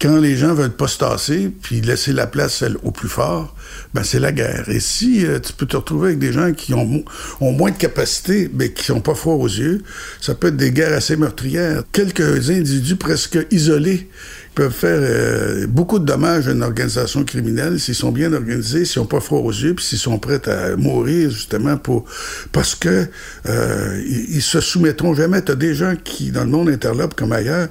quand 0.00 0.16
les 0.18 0.36
gens 0.36 0.54
veulent 0.54 0.76
pas 0.76 0.88
se 0.88 0.98
tasser, 0.98 1.52
puis 1.62 1.80
laisser 1.80 2.12
la 2.12 2.26
place 2.26 2.64
au 2.82 2.90
plus 2.90 3.08
fort, 3.08 3.54
ben 3.92 4.02
c'est 4.02 4.20
la 4.20 4.32
guerre. 4.32 4.68
Et 4.68 4.80
si 4.80 5.24
euh, 5.26 5.38
tu 5.38 5.52
peux 5.52 5.66
te 5.66 5.76
retrouver 5.76 6.08
avec 6.08 6.18
des 6.18 6.32
gens 6.32 6.52
qui 6.52 6.74
ont, 6.74 7.04
moins 7.40 7.70
de 7.70 7.76
capacité, 7.76 8.50
mais 8.52 8.72
qui 8.72 8.84
sont 8.84 9.00
pas 9.00 9.14
froids 9.14 9.34
aux 9.34 9.46
yeux, 9.46 9.82
ça 10.20 10.34
peut 10.34 10.48
être 10.48 10.56
des 10.56 10.72
guerres 10.72 10.92
assez 10.92 11.16
meurtrières. 11.16 11.82
Quelques 11.92 12.50
individus 12.50 12.96
presque 12.96 13.38
isolés 13.50 14.08
peuvent 14.54 14.72
faire 14.72 15.00
euh, 15.00 15.66
beaucoup 15.66 15.98
de 15.98 16.04
dommages 16.04 16.48
à 16.48 16.52
une 16.52 16.62
organisation 16.62 17.24
criminelle 17.24 17.80
s'ils 17.80 17.94
sont 17.94 18.12
bien 18.12 18.32
organisés, 18.32 18.84
s'ils 18.84 19.02
n'ont 19.02 19.06
pas 19.06 19.20
froid 19.20 19.40
aux 19.40 19.50
yeux, 19.50 19.74
puis 19.74 19.84
s'ils 19.84 19.98
sont 19.98 20.18
prêts 20.18 20.48
à 20.48 20.76
mourir 20.76 21.30
justement 21.30 21.76
pour 21.76 22.04
parce 22.52 22.74
que 22.74 23.06
euh, 23.46 24.02
ils, 24.06 24.42
se 24.42 24.60
soumettront 24.60 25.14
jamais. 25.14 25.42
T'as 25.42 25.54
des 25.56 25.74
gens 25.74 25.94
qui, 26.02 26.30
dans 26.30 26.44
le 26.44 26.50
monde 26.50 26.68
interlope 26.68 27.14
comme 27.14 27.32
ailleurs, 27.32 27.68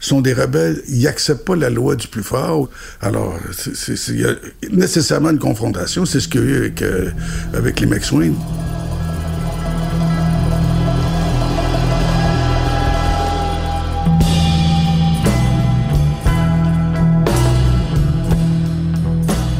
sont 0.00 0.20
des 0.20 0.32
rebelles, 0.32 0.82
ils 0.88 1.02
n'acceptent 1.02 1.44
pas 1.44 1.56
la 1.56 1.70
loi 1.70 1.96
du 1.96 2.08
plus 2.08 2.22
fort. 2.22 2.68
Alors, 3.00 3.38
il 4.08 4.20
y 4.20 4.24
a 4.24 4.34
nécessairement 4.70 5.30
une 5.30 5.38
confrontation. 5.38 6.04
C'est 6.04 6.20
ce 6.20 6.28
qu'il 6.28 6.40
y 6.40 6.44
a 6.44 6.46
eu 6.46 6.56
avec, 6.56 6.82
euh, 6.82 7.10
les 7.52 7.86
McSween. 7.86 8.34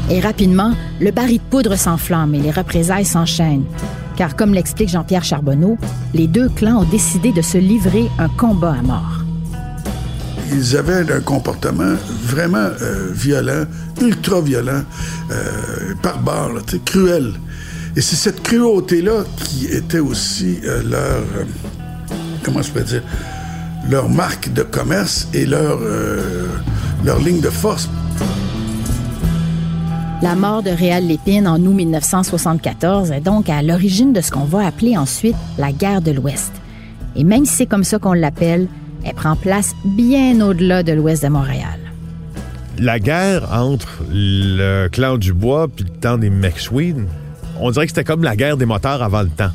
Et 0.09 0.21
rapidement, 0.21 0.73
le 1.01 1.11
baril 1.11 1.37
de 1.37 1.43
poudre 1.43 1.75
s'enflamme 1.75 2.33
et 2.33 2.39
les 2.39 2.51
représailles 2.51 3.05
s'enchaînent. 3.05 3.65
Car 4.15 4.35
comme 4.35 4.53
l'explique 4.53 4.89
Jean-Pierre 4.89 5.23
Charbonneau, 5.23 5.77
les 6.13 6.27
deux 6.27 6.49
clans 6.49 6.81
ont 6.81 6.89
décidé 6.89 7.31
de 7.33 7.41
se 7.41 7.57
livrer 7.57 8.05
un 8.17 8.29
combat 8.29 8.75
à 8.79 8.81
mort 8.81 9.16
ils 10.51 10.77
avaient 10.77 11.11
un 11.11 11.21
comportement 11.21 11.95
vraiment 12.23 12.57
euh, 12.81 13.09
violent, 13.11 13.65
ultra 14.01 14.41
violent, 14.41 14.83
euh, 15.31 15.93
barbare, 16.01 16.51
cruel. 16.85 17.33
Et 17.95 18.01
c'est 18.01 18.15
cette 18.15 18.43
cruauté-là 18.43 19.23
qui 19.37 19.65
était 19.67 19.99
aussi 19.99 20.59
euh, 20.63 20.83
leur, 20.83 21.23
comment 22.43 22.61
je 22.61 22.71
peux 22.71 22.81
dire, 22.81 23.03
leur 23.89 24.09
marque 24.09 24.51
de 24.53 24.63
commerce 24.63 25.27
et 25.33 25.45
leur, 25.45 25.79
leur 27.05 27.19
ligne 27.19 27.39
de 27.39 27.49
force. 27.49 27.89
La 30.21 30.35
mort 30.35 30.63
de 30.63 30.71
Réal 30.71 31.05
Lépine 31.05 31.47
en 31.47 31.59
août 31.61 31.73
1974 31.73 33.11
est 33.11 33.21
donc 33.21 33.49
à 33.49 33.61
l'origine 33.61 34.13
de 34.13 34.21
ce 34.21 34.31
qu'on 34.31 34.45
va 34.45 34.65
appeler 34.65 34.97
ensuite 34.97 35.35
la 35.57 35.71
guerre 35.71 36.01
de 36.01 36.11
l'Ouest. 36.11 36.51
Et 37.15 37.23
même 37.23 37.45
si 37.45 37.53
c'est 37.53 37.65
comme 37.65 37.83
ça 37.83 37.99
qu'on 37.99 38.13
l'appelle, 38.13 38.67
elle 39.07 39.15
prend 39.15 39.35
place 39.35 39.73
bien 39.85 40.41
au-delà 40.41 40.83
de 40.83 40.91
l'ouest 40.91 41.23
de 41.23 41.29
Montréal. 41.29 41.79
La 42.77 42.99
guerre 42.99 43.51
entre 43.53 44.03
le 44.11 44.87
clan 44.89 45.17
du 45.17 45.33
bois 45.33 45.67
puis 45.67 45.85
le 45.85 45.99
temps 45.99 46.17
des 46.17 46.29
McSween, 46.29 47.07
on 47.59 47.71
dirait 47.71 47.85
que 47.85 47.91
c'était 47.91 48.03
comme 48.03 48.23
la 48.23 48.35
guerre 48.35 48.57
des 48.57 48.65
moteurs 48.65 49.01
avant 49.01 49.21
le 49.21 49.29
temps. 49.29 49.49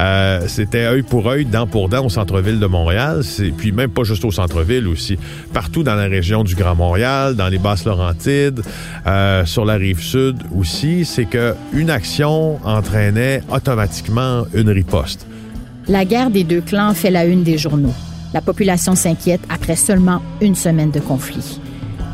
Euh, 0.00 0.44
c'était 0.46 0.84
œil 0.84 1.02
pour 1.02 1.28
œil, 1.28 1.44
dent 1.44 1.66
pour 1.66 1.90
dent 1.90 2.06
au 2.06 2.08
centre-ville 2.08 2.58
de 2.58 2.66
Montréal, 2.66 3.22
puis 3.58 3.72
même 3.72 3.90
pas 3.90 4.04
juste 4.04 4.24
au 4.24 4.30
centre-ville 4.30 4.88
aussi, 4.88 5.18
partout 5.52 5.82
dans 5.82 5.94
la 5.94 6.04
région 6.04 6.44
du 6.44 6.54
Grand 6.54 6.74
Montréal, 6.74 7.36
dans 7.36 7.48
les 7.48 7.58
Basses 7.58 7.84
Laurentides, 7.84 8.62
euh, 9.06 9.44
sur 9.44 9.66
la 9.66 9.74
rive 9.74 10.00
sud 10.00 10.36
aussi, 10.56 11.04
c'est 11.04 11.26
que 11.26 11.54
une 11.74 11.90
action 11.90 12.58
entraînait 12.64 13.42
automatiquement 13.52 14.46
une 14.54 14.70
riposte. 14.70 15.26
La 15.88 16.06
guerre 16.06 16.30
des 16.30 16.44
deux 16.44 16.62
clans 16.62 16.94
fait 16.94 17.10
la 17.10 17.26
une 17.26 17.42
des 17.42 17.58
journaux. 17.58 17.94
La 18.34 18.40
population 18.40 18.94
s'inquiète 18.94 19.42
après 19.48 19.76
seulement 19.76 20.22
une 20.40 20.54
semaine 20.54 20.90
de 20.90 21.00
conflit. 21.00 21.60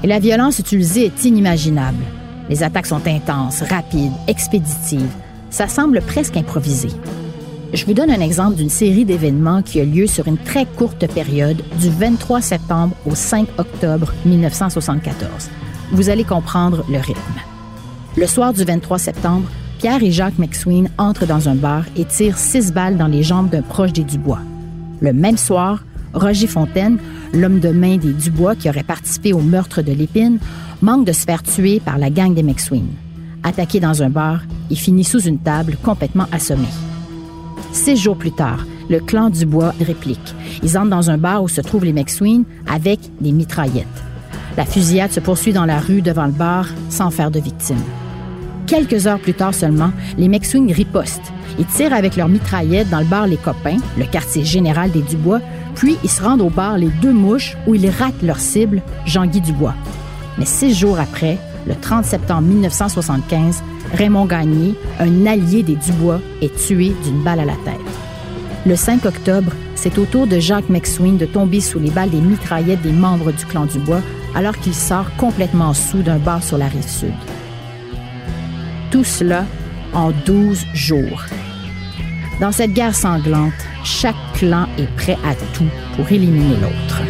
Et 0.03 0.07
la 0.07 0.19
violence 0.19 0.59
utilisée 0.59 1.07
est 1.07 1.25
inimaginable. 1.25 2.03
Les 2.49 2.63
attaques 2.63 2.87
sont 2.87 3.07
intenses, 3.07 3.63
rapides, 3.63 4.13
expéditives. 4.27 5.13
Ça 5.51 5.69
semble 5.69 6.01
presque 6.01 6.37
improvisé. 6.37 6.89
Je 7.75 7.85
vous 7.85 7.93
donne 7.93 8.11
un 8.11 8.21
exemple 8.21 8.57
d'une 8.57 8.71
série 8.71 9.05
d'événements 9.05 9.63
qui 9.63 9.81
a 9.81 9.85
lieu 9.85 10.07
sur 10.07 10.27
une 10.27 10.39
très 10.39 10.65
courte 10.65 11.07
période 11.07 11.63
du 11.81 11.91
23 11.91 12.41
septembre 12.41 12.97
au 13.07 13.15
5 13.15 13.47
octobre 13.59 14.13
1974. 14.25 15.51
Vous 15.93 16.09
allez 16.09 16.25
comprendre 16.25 16.85
le 16.89 16.99
rythme. 16.99 17.41
Le 18.17 18.27
soir 18.27 18.53
du 18.53 18.65
23 18.65 18.99
septembre, 18.99 19.49
Pierre 19.79 20.03
et 20.03 20.11
Jacques 20.11 20.39
McSween 20.39 20.89
entrent 20.99 21.27
dans 21.27 21.49
un 21.49 21.55
bar 21.55 21.85
et 21.97 22.05
tirent 22.05 22.39
six 22.39 22.73
balles 22.73 22.97
dans 22.97 23.07
les 23.07 23.23
jambes 23.23 23.51
d'un 23.51 23.63
proche 23.63 23.93
des 23.93 24.03
Dubois. 24.03 24.41
Le 25.01 25.13
même 25.13 25.37
soir, 25.37 25.85
Roger 26.15 26.47
Fontaine, 26.47 26.99
l'homme 27.33 27.61
de 27.61 27.71
main 27.71 27.97
des 27.97 28.13
Dubois 28.13 28.57
qui 28.57 28.69
aurait 28.69 28.83
participé 28.83 29.33
au 29.33 29.41
meurtre 29.41 29.83
de 29.83 29.93
Lépine, 29.93 30.39
manque 30.83 31.07
de 31.07 31.13
se 31.13 31.25
faire 31.25 31.43
tuer 31.43 31.81
par 31.81 31.99
la 31.99 32.11
gang 32.11 32.35
des 32.35 32.43
McSween. 32.43 32.89
Attaqué 33.43 33.81
dans 33.81 34.03
un 34.03 34.11
bar, 34.11 34.43
il 34.71 34.79
finit 34.79 35.05
sous 35.05 35.21
une 35.21 35.39
table 35.39 35.77
complètement 35.83 36.27
assommé. 36.33 36.69
Six 37.73 37.97
jours 37.97 38.17
plus 38.17 38.33
tard, 38.33 38.67
le 38.89 39.01
clan 39.01 39.31
Dubois 39.31 39.75
réplique. 39.81 40.35
Ils 40.63 40.79
entrent 40.79 40.91
dans 40.91 41.11
un 41.11 41.19
bar 41.19 41.43
où 41.43 41.49
se 41.49 41.61
trouvent 41.61 41.85
les 41.85 41.93
McSween 41.93 42.45
avec 42.67 43.01
des 43.21 43.33
mitraillettes. 43.33 43.87
La 44.57 44.65
fusillade 44.65 45.13
se 45.13 45.21
poursuit 45.21 45.53
dans 45.53 45.67
la 45.67 45.79
rue 45.79 46.03
devant 46.03 46.27
le 46.27 46.33
bar 46.33 46.67
sans 46.89 47.11
faire 47.11 47.31
de 47.31 47.39
victimes. 47.39 47.77
Quelques 48.67 49.07
heures 49.07 49.21
plus 49.21 49.35
tard 49.35 49.55
seulement, 49.55 49.93
les 50.17 50.29
McSween 50.29 50.71
ripostent. 50.73 51.33
Ils 51.59 51.67
tirent 51.67 51.93
avec 51.95 52.17
leurs 52.17 52.29
mitraillettes 52.29 52.91
dans 52.91 53.01
le 53.01 53.07
bar 53.07 53.27
Les 53.27 53.37
Copains, 53.37 53.79
le 53.97 54.05
quartier 54.05 54.45
général 54.45 54.91
des 54.91 55.03
Dubois, 55.03 55.41
puis 55.79 55.97
ils 56.03 56.11
se 56.11 56.21
rendent 56.21 56.43
au 56.43 56.51
bar 56.51 56.77
Les 56.77 56.89
Deux 56.89 57.13
Mouches 57.13 57.57
où 57.67 57.75
ils 57.75 57.89
ratent 57.89 58.23
leur 58.23 58.41
cible, 58.41 58.83
Jean-Guy 59.07 59.41
Dubois. 59.41 59.75
Mais 60.37 60.45
six 60.45 60.75
jours 60.75 60.99
après, 60.99 61.39
le 61.69 61.75
30 61.77 62.05
septembre 62.05 62.43
1975, 62.43 63.63
Raymond 63.95 64.27
Gagné, 64.27 64.75
un 64.99 65.25
allié 65.25 65.63
des 65.63 65.77
Dubois, 65.77 66.21
est 66.43 66.55
tué 66.67 66.93
d'une 67.05 67.23
balle 67.23 67.41
à 67.41 67.45
la 67.45 67.55
tête. 67.65 67.79
Le 68.67 68.75
5 68.75 69.07
octobre, 69.07 69.53
c'est 69.77 69.99
au 69.99 70.05
tour 70.05 70.27
de 70.27 70.41
Jacques 70.41 70.69
McSween 70.69 71.17
de 71.17 71.27
tomber 71.27 71.61
sous 71.61 71.79
les 71.79 71.91
balles 71.91 72.11
des 72.11 72.21
mitraillettes 72.21 72.83
des 72.83 72.93
membres 72.93 73.31
du 73.31 73.47
clan 73.47 73.67
Dubois 73.67 74.03
alors 74.35 74.59
qu'il 74.59 74.75
sort 74.75 75.15
complètement 75.17 75.75
sous 75.75 76.03
d'un 76.03 76.19
bar 76.19 76.43
sur 76.43 76.59
la 76.59 76.67
rive 76.67 76.89
sud. 76.89 77.15
Tout 78.91 79.05
cela 79.05 79.45
en 79.95 80.11
12 80.27 80.65
jours. 80.75 81.25
Dans 82.41 82.53
cette 82.53 82.73
guerre 82.73 82.95
sanglante, 82.95 83.53
chaque 83.85 84.15
clan 84.35 84.69
est 84.79 84.87
prêt 84.95 85.17
à 85.25 85.35
tout 85.35 85.67
pour 85.97 86.11
éliminer 86.11 86.55
l'autre. 86.57 87.03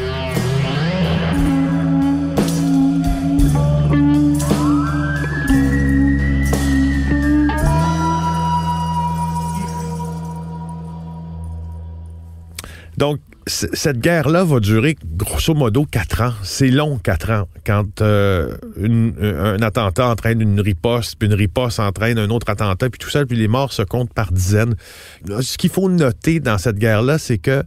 Donc, 12.97 13.21
cette 13.49 13.99
guerre-là 13.99 14.45
va 14.45 14.61
durer 14.61 14.97
grosso 15.05 15.55
modo 15.55 15.85
quatre 15.85 16.23
ans. 16.23 16.33
C'est 16.43 16.71
long, 16.71 16.99
quatre 16.99 17.31
ans. 17.31 17.49
Quand 17.65 18.01
euh, 18.01 18.57
un 18.79 19.61
attentat 19.63 20.09
entraîne 20.09 20.41
une 20.41 20.61
riposte, 20.61 21.17
puis 21.19 21.29
une 21.29 21.35
riposte 21.35 21.81
entraîne 21.81 22.19
un 22.19 22.31
autre 22.31 22.51
attentat, 22.51 22.91
puis 22.91 22.99
tout 22.99 23.11
ça, 23.11 23.25
puis 23.27 23.37
les 23.37 23.49
morts 23.49 23.73
se 23.73 23.83
comptent 23.83 24.13
par 24.13 24.33
dizaines. 24.33 24.77
Ce 25.41 25.59
qu'il 25.59 25.71
faut 25.71 25.89
noter 25.89 26.41
dans 26.41 26.59
cette 26.59 26.77
guerre-là, 26.77 27.19
c'est 27.19 27.39
que 27.39 27.63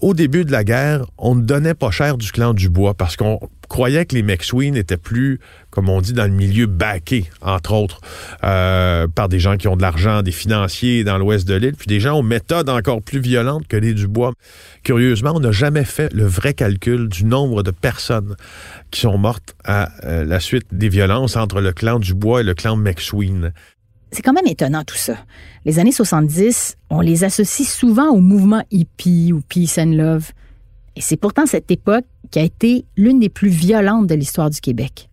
au 0.00 0.14
début 0.14 0.44
de 0.44 0.52
la 0.52 0.64
guerre, 0.64 1.06
on 1.18 1.34
ne 1.34 1.42
donnait 1.42 1.74
pas 1.74 1.90
cher 1.90 2.18
du 2.18 2.30
clan 2.30 2.54
du 2.54 2.68
bois 2.68 2.94
parce 2.94 3.16
qu'on 3.16 3.40
croyait 3.68 4.04
que 4.04 4.14
les 4.14 4.22
McSween 4.22 4.76
étaient 4.76 4.96
plus, 4.96 5.40
comme 5.70 5.88
on 5.88 6.00
dit 6.00 6.12
dans 6.12 6.24
le 6.24 6.30
milieu, 6.30 6.66
baqués, 6.66 7.28
entre 7.40 7.72
autres, 7.72 8.00
euh, 8.44 9.08
par 9.08 9.28
des 9.28 9.40
gens 9.40 9.56
qui 9.56 9.68
ont 9.68 9.76
de 9.76 9.82
l'argent, 9.82 10.22
des 10.22 10.32
financiers 10.32 11.04
dans 11.04 11.18
l'ouest 11.18 11.46
de 11.48 11.54
l'île, 11.54 11.74
puis 11.74 11.86
des 11.86 12.00
gens 12.00 12.18
aux 12.18 12.22
méthodes 12.22 12.68
encore 12.68 13.02
plus 13.02 13.20
violentes 13.20 13.66
que 13.66 13.76
les 13.76 13.94
Dubois. 13.94 14.32
Curieusement, 14.82 15.32
on 15.34 15.40
n'a 15.40 15.52
jamais 15.52 15.84
fait 15.84 16.12
le 16.12 16.26
vrai 16.26 16.54
calcul 16.54 17.08
du 17.08 17.24
nombre 17.24 17.62
de 17.62 17.70
personnes 17.70 18.36
qui 18.90 19.00
sont 19.00 19.18
mortes 19.18 19.54
à 19.64 19.90
euh, 20.04 20.24
la 20.24 20.40
suite 20.40 20.66
des 20.72 20.88
violences 20.88 21.36
entre 21.36 21.60
le 21.60 21.72
clan 21.72 21.98
Dubois 21.98 22.42
et 22.42 22.44
le 22.44 22.54
clan 22.54 22.76
McSween. 22.76 23.52
C'est 24.16 24.22
quand 24.22 24.32
même 24.32 24.46
étonnant 24.46 24.82
tout 24.82 24.96
ça. 24.96 25.18
Les 25.66 25.78
années 25.78 25.92
70, 25.92 26.78
on 26.88 27.02
les 27.02 27.22
associe 27.22 27.68
souvent 27.68 28.08
au 28.08 28.20
mouvement 28.20 28.64
hippie 28.70 29.30
ou 29.30 29.42
peace 29.42 29.74
and 29.76 29.92
love. 29.92 30.30
Et 30.96 31.02
c'est 31.02 31.18
pourtant 31.18 31.44
cette 31.44 31.70
époque 31.70 32.06
qui 32.30 32.38
a 32.38 32.42
été 32.42 32.86
l'une 32.96 33.20
des 33.20 33.28
plus 33.28 33.50
violentes 33.50 34.06
de 34.06 34.14
l'histoire 34.14 34.48
du 34.48 34.58
Québec. 34.62 35.10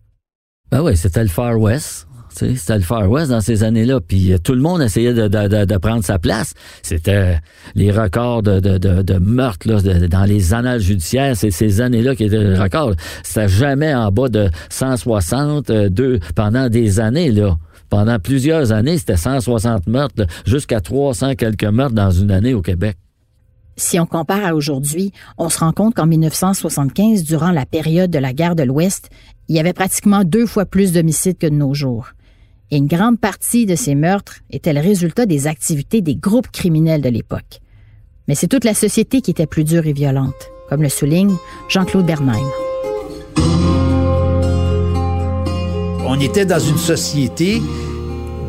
Ben 0.70 0.80
oui, 0.80 0.96
c'était 0.96 1.22
le 1.22 1.28
Far 1.28 1.60
West. 1.60 2.08
C'était 2.30 2.78
le 2.78 2.82
Far 2.82 3.10
West 3.10 3.28
dans 3.28 3.42
ces 3.42 3.62
années-là. 3.62 4.00
Puis 4.00 4.32
euh, 4.32 4.38
tout 4.38 4.54
le 4.54 4.62
monde 4.62 4.80
essayait 4.80 5.12
de, 5.12 5.76
prendre 5.76 6.02
sa 6.02 6.18
place. 6.18 6.54
C'était 6.80 7.40
les 7.74 7.90
records 7.90 8.42
de, 8.42 9.18
meurtres 9.18 9.68
dans 10.08 10.24
les 10.24 10.54
annales 10.54 10.80
judiciaires. 10.80 11.36
C'est 11.36 11.50
ces 11.50 11.82
années-là 11.82 12.16
qui 12.16 12.24
étaient 12.24 12.42
les 12.42 12.58
records. 12.58 12.94
C'était 13.22 13.48
jamais 13.48 13.94
en 13.94 14.10
bas 14.10 14.30
de 14.30 14.48
162 14.70 16.20
pendant 16.34 16.70
des 16.70 17.00
années. 17.00 17.30
là. 17.30 17.58
Pendant 17.94 18.18
plusieurs 18.18 18.72
années, 18.72 18.98
c'était 18.98 19.16
160 19.16 19.86
meurtres, 19.86 20.26
jusqu'à 20.46 20.80
300 20.80 21.36
quelques 21.36 21.62
meurtres 21.62 21.94
dans 21.94 22.10
une 22.10 22.32
année 22.32 22.52
au 22.52 22.60
Québec. 22.60 22.96
Si 23.76 24.00
on 24.00 24.04
compare 24.04 24.44
à 24.44 24.56
aujourd'hui, 24.56 25.12
on 25.38 25.48
se 25.48 25.60
rend 25.60 25.70
compte 25.70 25.94
qu'en 25.94 26.06
1975, 26.08 27.22
durant 27.22 27.52
la 27.52 27.66
période 27.66 28.10
de 28.10 28.18
la 28.18 28.32
guerre 28.32 28.56
de 28.56 28.64
l'Ouest, 28.64 29.10
il 29.46 29.54
y 29.54 29.60
avait 29.60 29.72
pratiquement 29.72 30.24
deux 30.24 30.44
fois 30.44 30.66
plus 30.66 30.92
d'homicides 30.92 31.38
que 31.38 31.46
de 31.46 31.54
nos 31.54 31.72
jours. 31.72 32.08
Et 32.72 32.78
une 32.78 32.88
grande 32.88 33.20
partie 33.20 33.64
de 33.64 33.76
ces 33.76 33.94
meurtres 33.94 34.40
était 34.50 34.72
le 34.72 34.80
résultat 34.80 35.24
des 35.24 35.46
activités 35.46 36.00
des 36.00 36.16
groupes 36.16 36.50
criminels 36.50 37.00
de 37.00 37.10
l'époque. 37.10 37.60
Mais 38.26 38.34
c'est 38.34 38.48
toute 38.48 38.64
la 38.64 38.74
société 38.74 39.20
qui 39.20 39.30
était 39.30 39.46
plus 39.46 39.62
dure 39.62 39.86
et 39.86 39.92
violente, 39.92 40.50
comme 40.68 40.82
le 40.82 40.88
souligne 40.88 41.36
Jean-Claude 41.68 42.06
Bernheim. 42.06 42.73
On 46.06 46.20
était 46.20 46.44
dans 46.44 46.58
une 46.58 46.76
société 46.76 47.62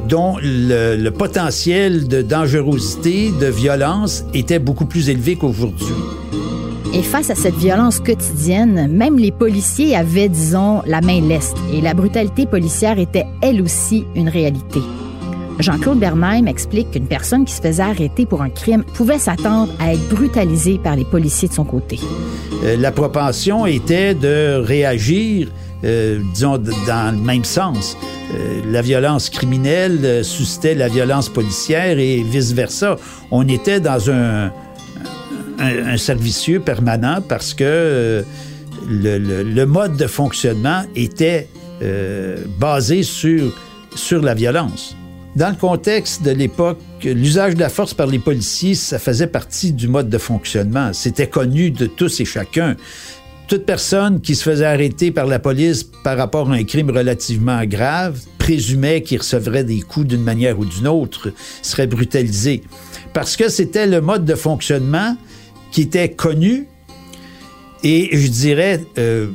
dont 0.10 0.36
le, 0.42 1.10
potentiel 1.10 2.08
de 2.08 2.22
dangerosité, 2.22 3.32
de 3.40 3.48
violence 3.48 4.26
était 4.34 4.60
beaucoup 4.60 4.86
plus 4.86 5.10
élevé 5.10 5.36
qu'aujourd'hui. 5.36 5.88
Et 6.94 7.02
face 7.02 7.30
à 7.30 7.36
cette 7.36 7.56
violence 7.56 8.00
quotidienne, 8.00 8.88
même 8.92 9.18
les 9.18 9.32
policiers 9.32 9.96
avaient, 9.96 10.30
disons, 10.30 10.82
la 10.86 11.02
main 11.02 11.22
leste, 11.22 11.58
et 11.74 11.82
la 11.82 11.94
brutalité 11.94 12.46
policière 12.46 13.00
était 13.00 13.26
elle 13.42 13.62
aussi 13.62 14.06
une 14.16 14.30
réalité. 14.30 14.82
Jean-Claude 15.60 16.00
Bernheim 16.00 16.48
explique 16.48 16.92
qu'une 16.92 17.08
personne 17.08 17.46
qui 17.46 17.54
se 17.54 17.62
faisait 17.62 17.84
arrêter 17.84 18.26
pour 18.26 18.42
un 18.42 18.50
crime 18.50 18.84
pouvait 18.84 19.20
s'attendre 19.20 19.72
à 19.80 19.94
être 19.94 20.08
brutalisée 20.10 20.78
par 20.78 20.96
les 20.96 21.06
policiers 21.06 21.48
de 21.48 21.54
son 21.54 21.64
côté. 21.64 22.00
Euh, 22.64 22.76
la 22.78 22.92
propension 22.92 23.66
était 23.66 24.14
de 24.14 24.56
réagir, 24.58 25.50
euh, 25.84 26.20
disons, 26.34 26.58
dans 26.58 27.16
le 27.16 27.22
même 27.22 27.44
sens. 27.44 27.98
Euh, 28.34 28.62
la 28.70 28.82
violence 28.82 29.30
criminelle 29.30 30.00
euh, 30.04 30.24
suscitait 30.24 30.76
la 30.76 30.88
violence 30.88 31.30
policière 31.30 32.00
et 32.00 32.24
vice-versa. 32.24 32.98
On 33.32 33.48
était 33.48 33.80
dans 33.80 34.10
un, 34.10 34.52
un, 35.60 35.98
servicieux 35.98 36.60
permanent 36.60 37.22
parce 37.28 37.54
que 37.54 37.64
euh, 37.64 38.24
le, 38.88 39.66
mode 39.66 39.98
de 39.98 40.08
fonctionnement 40.08 40.84
était 40.96 41.48
basé 42.58 43.04
sur, 43.04 43.54
sur 43.96 44.22
la 44.22 44.34
violence. 44.34 44.96
Dans 45.36 45.50
le 45.50 45.56
contexte 45.56 46.24
de 46.24 46.32
l'époque, 46.32 46.80
l'usage 47.04 47.56
de 47.56 47.60
la 47.60 47.68
force 47.68 47.94
par 47.94 48.08
les 48.08 48.20
policiers, 48.20 48.76
ça 48.76 48.98
faisait 48.98 49.28
partie 49.28 49.74
du 49.74 49.90
mode 49.90 50.10
de 50.10 50.18
fonctionnement. 50.18 50.94
C'était 50.94 51.28
connu 51.28 51.72
de 51.72 51.88
tous 51.88 52.22
et 52.22 52.26
chacun 52.26 52.78
toute 53.48 53.66
personne 53.66 54.22
qui 54.22 54.36
se 54.36 54.44
faisait 54.44 54.66
arrêter 54.66 55.12
par 55.12 55.26
la 55.26 55.40
police 55.40 55.84
par 55.84 56.18
rapport 56.18 56.52
à 56.52 56.56
un 56.56 56.64
crime 56.64 56.90
relativement 56.90 57.64
grave 57.66 58.20
présumait 58.38 59.02
qu'il 59.02 59.20
recevrait 59.20 59.64
des 59.64 59.82
coups 59.82 60.08
d'une 60.08 60.24
manière 60.24 60.60
ou 60.60 60.66
d'une 60.66 60.88
autre, 60.88 61.32
serait 61.62 61.88
brutalisé. 61.88 62.64
Parce 63.14 63.36
que 63.36 63.50
c'était 63.50 63.88
le 63.88 64.02
mode 64.02 64.26
de 64.26 64.36
fonctionnement 64.36 65.18
qui 65.72 65.82
était 65.82 66.10
connu 66.10 66.68
et 67.84 68.18
je 68.18 68.28
dirais, 68.28 68.84
euh, 68.98 69.28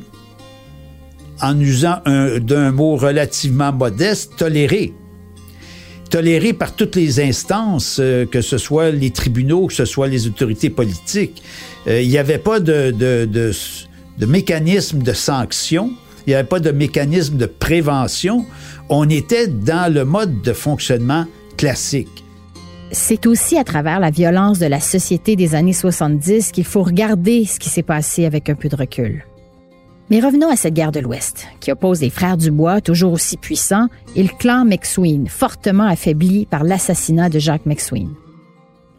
en 1.40 1.58
usant 1.60 2.00
d'un 2.04 2.72
mot 2.72 2.96
relativement 2.96 3.72
modeste, 3.72 4.32
toléré 4.36 4.92
toléré 6.10 6.52
par 6.52 6.74
toutes 6.74 6.96
les 6.96 7.20
instances, 7.20 7.98
euh, 8.00 8.26
que 8.26 8.42
ce 8.42 8.58
soit 8.58 8.90
les 8.90 9.10
tribunaux, 9.10 9.68
que 9.68 9.74
ce 9.74 9.84
soit 9.84 10.08
les 10.08 10.26
autorités 10.26 10.68
politiques. 10.68 11.42
Euh, 11.86 12.02
il 12.02 12.08
n'y 12.08 12.18
avait 12.18 12.38
pas 12.38 12.60
de, 12.60 13.52
de 14.20 14.26
mécanisme 14.26 15.02
de 15.02 15.14
sanction, 15.14 15.92
il 16.26 16.30
n'y 16.30 16.34
avait 16.34 16.46
pas 16.46 16.60
de 16.60 16.70
mécanisme 16.70 17.38
de 17.38 17.46
prévention. 17.46 18.44
On 18.90 19.08
était 19.08 19.46
dans 19.48 19.92
le 19.92 20.04
mode 20.04 20.42
de 20.42 20.52
fonctionnement 20.52 21.24
classique. 21.56 22.22
C'est 22.92 23.26
aussi 23.26 23.56
à 23.56 23.64
travers 23.64 23.98
la 23.98 24.10
violence 24.10 24.58
de 24.58 24.66
la 24.66 24.80
société 24.80 25.36
des 25.36 25.54
années 25.54 25.72
70 25.72 26.52
qu'il 26.52 26.64
faut 26.64 26.82
regarder 26.82 27.46
ce 27.46 27.58
qui 27.58 27.70
s'est 27.70 27.82
passé 27.82 28.26
avec 28.26 28.50
un 28.50 28.54
peu 28.54 28.68
de 28.68 28.76
recul. 28.76 29.24
Mais 30.10 30.20
revenons 30.20 30.50
à 30.50 30.56
cette 30.56 30.74
guerre 30.74 30.92
de 30.92 31.00
l'Ouest, 31.00 31.46
qui 31.60 31.72
oppose 31.72 32.00
les 32.00 32.10
frères 32.10 32.36
Dubois, 32.36 32.80
toujours 32.80 33.12
aussi 33.12 33.36
puissants, 33.36 33.86
et 34.16 34.24
le 34.24 34.36
clan 34.38 34.64
McSween, 34.66 35.28
fortement 35.28 35.86
affaibli 35.86 36.46
par 36.46 36.64
l'assassinat 36.64 37.30
de 37.30 37.38
Jacques 37.38 37.64
McSween. 37.64 38.10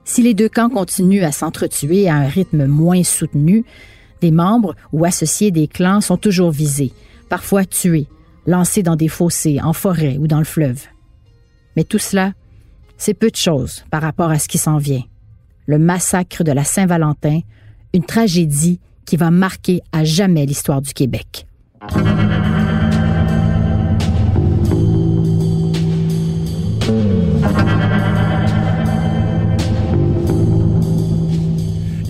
Si 0.05 0.23
les 0.23 0.34
deux 0.34 0.49
camps 0.49 0.69
continuent 0.69 1.25
à 1.25 1.34
s'entretuer 1.34 2.10
à 2.10 2.15
un 2.15 2.27
rythme 2.27 2.65
moins 2.65 3.03
soutenu, 3.03 3.65
des 4.21 4.31
membres 4.31 4.75
ou 4.93 5.03
associés 5.03 5.51
des 5.51 5.67
clans 5.67 6.01
sont 6.01 6.17
toujours 6.17 6.51
visés, 6.51 6.93
parfois 7.29 7.65
tués, 7.65 8.07
lancés 8.45 8.84
dans 8.84 8.95
des 8.95 9.07
fossés, 9.07 9.60
en 9.62 9.73
forêt 9.73 10.17
ou 10.17 10.27
dans 10.27 10.39
le 10.39 10.45
fleuve. 10.45 10.86
Mais 11.75 11.84
tout 11.84 11.99
cela, 11.99 12.34
c'est 12.97 13.13
peu 13.13 13.29
de 13.29 13.36
choses 13.36 13.84
par 13.89 14.01
rapport 14.01 14.29
à 14.29 14.39
ce 14.39 14.47
qui 14.47 14.57
s'en 14.57 14.77
vient. 14.77 15.03
Le 15.65 15.79
massacre 15.79 16.43
de 16.43 16.51
la 16.51 16.63
Saint-Valentin, 16.63 17.39
une 17.93 18.05
tragédie 18.05 18.79
qui 19.05 19.17
va 19.17 19.31
marquer 19.31 19.81
à 19.91 20.03
jamais 20.03 20.45
l'histoire 20.45 20.81
du 20.81 20.93
Québec. 20.93 21.47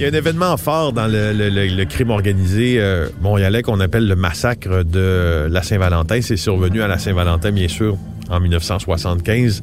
Il 0.02 0.06
y 0.06 0.08
a 0.08 0.10
un 0.10 0.18
événement 0.18 0.58
fort 0.58 0.94
dans 0.94 1.06
le, 1.06 1.84
crime 1.84 2.10
organisé 2.10 2.78
euh, 2.80 3.08
montréalais 3.22 3.62
qu'on 3.62 3.80
appelle 3.80 4.08
le 4.08 4.16
massacre 4.16 4.84
de 4.84 5.48
la 5.48 5.62
Saint-Valentin. 5.62 6.22
C'est 6.22 6.38
survenu 6.38 6.82
à 6.82 6.88
la 6.88 6.98
Saint-Valentin, 6.98 7.52
bien 7.52 7.68
sûr, 7.68 7.98
en 8.28 8.40
1975, 8.40 9.62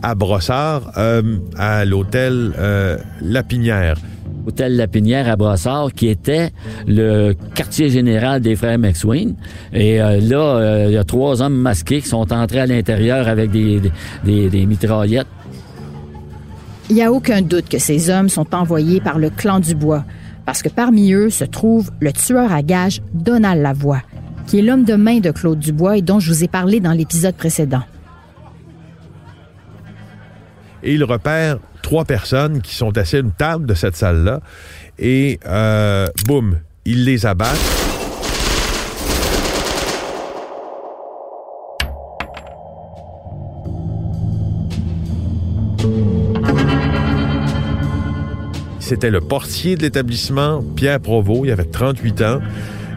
à 0.00 0.14
Brossard, 0.14 0.92
euh, 0.96 1.22
à 1.58 1.84
l'hôtel 1.84 2.52
euh, 2.56 2.98
Lapinière. 3.20 3.96
Hôtel 4.46 4.76
Lapinière 4.76 5.28
à 5.28 5.34
Brossard, 5.34 5.92
qui 5.92 6.06
était 6.06 6.50
le 6.86 7.32
quartier 7.56 7.88
général 7.88 8.42
des 8.42 8.54
frères 8.54 8.78
McSween. 8.78 9.34
Et 9.72 9.98
là, 9.98 10.84
il 10.86 10.92
y 10.92 10.96
a 10.96 11.02
trois 11.02 11.42
hommes 11.42 11.56
masqués 11.56 12.00
qui 12.00 12.06
sont 12.06 12.32
entrés 12.32 12.60
à 12.60 12.66
l'intérieur 12.66 13.26
avec 13.26 13.50
des, 13.50 13.82
des, 14.24 14.48
des 14.50 14.66
mitraillettes 14.66 15.26
il 16.90 16.96
n'y 16.96 17.02
a 17.02 17.12
aucun 17.12 17.42
doute 17.42 17.68
que 17.68 17.78
ces 17.78 18.10
hommes 18.10 18.28
sont 18.28 18.54
envoyés 18.54 19.00
par 19.00 19.18
le 19.18 19.30
clan 19.30 19.60
Dubois, 19.60 20.04
parce 20.44 20.62
que 20.62 20.68
parmi 20.68 21.12
eux 21.12 21.30
se 21.30 21.44
trouve 21.44 21.90
le 22.00 22.12
tueur 22.12 22.52
à 22.52 22.62
gages 22.62 23.00
Donald 23.12 23.62
Lavoie, 23.62 24.02
qui 24.46 24.58
est 24.58 24.62
l'homme 24.62 24.84
de 24.84 24.94
main 24.94 25.20
de 25.20 25.30
Claude 25.30 25.58
Dubois 25.58 25.98
et 25.98 26.02
dont 26.02 26.20
je 26.20 26.30
vous 26.30 26.44
ai 26.44 26.48
parlé 26.48 26.80
dans 26.80 26.92
l'épisode 26.92 27.34
précédent. 27.34 27.82
Et 30.82 30.94
il 30.94 31.04
repère 31.04 31.58
trois 31.82 32.04
personnes 32.04 32.60
qui 32.60 32.74
sont 32.74 32.96
assis 32.98 33.16
à 33.16 33.20
une 33.20 33.32
table 33.32 33.64
de 33.66 33.74
cette 33.74 33.96
salle-là, 33.96 34.40
et 34.98 35.40
euh, 35.46 36.06
boum, 36.26 36.58
il 36.84 37.04
les 37.04 37.24
abat. 37.24 37.54
C'était 48.84 49.10
le 49.10 49.22
portier 49.22 49.76
de 49.76 49.80
l'établissement, 49.80 50.62
Pierre 50.76 51.00
Provost. 51.00 51.40
Il 51.46 51.50
avait 51.50 51.64
38 51.64 52.20
ans. 52.20 52.40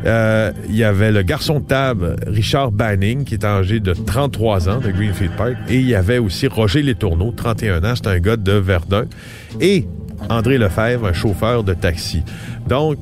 Euh, 0.05 0.51
il 0.67 0.75
y 0.75 0.83
avait 0.83 1.13
le 1.13 1.21
garçon 1.21 1.61
de 1.61 1.65
table, 1.65 2.17
Richard 2.27 2.73
Banning, 2.73 3.23
qui 3.23 3.35
est 3.35 3.45
âgé 3.45 3.79
de 3.79 3.93
33 3.93 4.67
ans 4.67 4.79
de 4.81 4.91
Greenfield 4.91 5.31
Park. 5.37 5.53
Et 5.69 5.75
il 5.75 5.87
y 5.87 5.95
avait 5.95 6.17
aussi 6.17 6.47
Roger 6.47 6.81
Letourneau, 6.81 7.31
31 7.31 7.85
ans, 7.85 7.93
c'est 7.95 8.07
un 8.07 8.19
gars 8.19 8.35
de 8.35 8.51
Verdun. 8.51 9.05
Et 9.61 9.87
André 10.29 10.57
Lefebvre, 10.57 11.07
un 11.07 11.13
chauffeur 11.13 11.63
de 11.63 11.73
taxi. 11.73 12.21
Donc, 12.67 12.97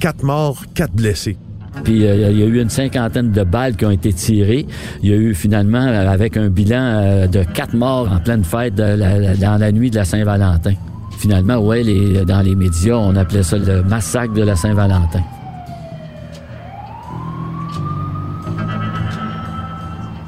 quatre 0.00 0.22
morts, 0.22 0.62
quatre 0.74 0.92
blessés. 0.92 1.38
Puis 1.82 2.06
euh, 2.06 2.30
il 2.30 2.38
y 2.38 2.42
a 2.42 2.46
eu 2.46 2.60
une 2.60 2.68
cinquantaine 2.68 3.30
de 3.30 3.42
balles 3.42 3.76
qui 3.76 3.86
ont 3.86 3.90
été 3.90 4.12
tirées. 4.12 4.66
Il 5.02 5.08
y 5.08 5.14
a 5.14 5.16
eu 5.16 5.34
finalement, 5.34 5.80
avec 5.80 6.36
un 6.36 6.50
bilan 6.50 6.76
euh, 6.76 7.26
de 7.26 7.42
quatre 7.42 7.72
morts 7.72 8.12
en 8.12 8.18
pleine 8.18 8.44
fête 8.44 8.74
dans 8.74 9.58
la 9.58 9.72
nuit 9.72 9.90
de 9.90 9.96
la 9.96 10.04
Saint-Valentin 10.04 10.74
finalement, 11.20 11.58
ouais, 11.58 11.84
dans 12.24 12.40
les 12.40 12.54
médias, 12.54 12.96
on 12.96 13.14
appelait 13.14 13.42
ça 13.42 13.58
le 13.58 13.82
massacre 13.82 14.32
de 14.32 14.42
la 14.42 14.56
Saint-Valentin. 14.56 15.22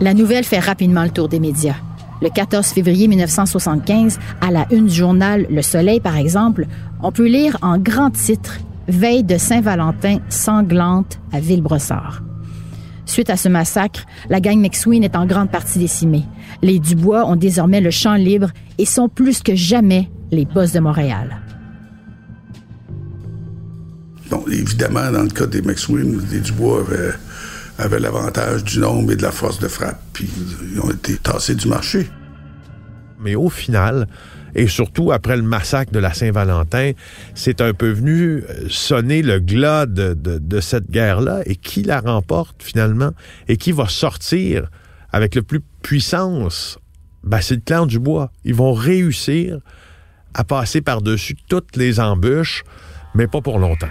La 0.00 0.14
nouvelle 0.14 0.44
fait 0.44 0.58
rapidement 0.58 1.04
le 1.04 1.10
tour 1.10 1.28
des 1.28 1.40
médias. 1.40 1.76
Le 2.20 2.28
14 2.28 2.66
février 2.66 3.08
1975, 3.08 4.18
à 4.40 4.50
la 4.50 4.66
une 4.70 4.86
du 4.86 4.94
journal 4.94 5.46
Le 5.48 5.62
Soleil, 5.62 6.00
par 6.00 6.16
exemple, 6.16 6.66
on 7.02 7.10
peut 7.10 7.26
lire 7.26 7.56
en 7.62 7.78
grand 7.78 8.10
titre 8.10 8.58
veille 8.86 9.24
de 9.24 9.38
Saint-Valentin 9.38 10.18
sanglante 10.28 11.18
à 11.32 11.40
Villebrossard. 11.40 12.22
Suite 13.06 13.30
à 13.30 13.36
ce 13.36 13.48
massacre, 13.48 14.04
la 14.28 14.40
gang 14.40 14.58
McSween 14.58 15.04
est 15.04 15.16
en 15.16 15.26
grande 15.26 15.50
partie 15.50 15.78
décimée. 15.78 16.24
Les 16.62 16.78
Dubois 16.78 17.26
ont 17.26 17.36
désormais 17.36 17.80
le 17.80 17.90
champ 17.90 18.14
libre 18.14 18.50
et 18.78 18.84
sont 18.84 19.08
plus 19.08 19.42
que 19.42 19.54
jamais 19.54 20.08
les 20.32 20.46
boss 20.46 20.72
de 20.72 20.80
Montréal. 20.80 21.36
Bon, 24.30 24.42
évidemment, 24.50 25.12
dans 25.12 25.24
le 25.24 25.28
cas 25.28 25.46
des 25.46 25.60
McSween, 25.60 26.22
les 26.30 26.40
Dubois 26.40 26.84
avaient, 27.78 28.00
l'avantage 28.00 28.64
du 28.64 28.78
nombre 28.78 29.12
et 29.12 29.16
de 29.16 29.22
la 29.22 29.30
force 29.30 29.58
de 29.58 29.68
frappe, 29.68 30.00
puis 30.14 30.28
ils 30.72 30.80
ont 30.80 30.90
été 30.90 31.18
tassés 31.18 31.54
du 31.54 31.68
marché. 31.68 32.08
Mais 33.20 33.34
au 33.34 33.50
final, 33.50 34.08
et 34.54 34.68
surtout 34.68 35.12
après 35.12 35.36
le 35.36 35.42
massacre 35.42 35.92
de 35.92 35.98
la 35.98 36.14
Saint-Valentin, 36.14 36.92
c'est 37.34 37.60
un 37.60 37.74
peu 37.74 37.90
venu 37.90 38.42
sonner 38.70 39.20
le 39.20 39.38
glas 39.38 39.84
de, 39.84 40.60
cette 40.60 40.90
guerre-là 40.90 41.42
et 41.44 41.56
qui 41.56 41.82
la 41.82 42.00
remporte 42.00 42.62
finalement 42.62 43.12
et 43.48 43.58
qui 43.58 43.72
va 43.72 43.86
sortir 43.86 44.70
avec 45.12 45.34
le 45.34 45.42
plus 45.42 45.60
puissance, 45.82 46.78
ben, 47.22 47.40
c'est 47.42 47.56
le 47.56 47.60
clan 47.60 47.84
du 47.84 47.98
bois. 47.98 48.32
Ils 48.44 48.54
vont 48.54 48.72
réussir 48.72 49.58
à 50.34 50.44
passer 50.44 50.80
par-dessus 50.80 51.36
toutes 51.48 51.76
les 51.76 52.00
embûches, 52.00 52.64
mais 53.14 53.26
pas 53.26 53.40
pour 53.40 53.58
longtemps. 53.58 53.88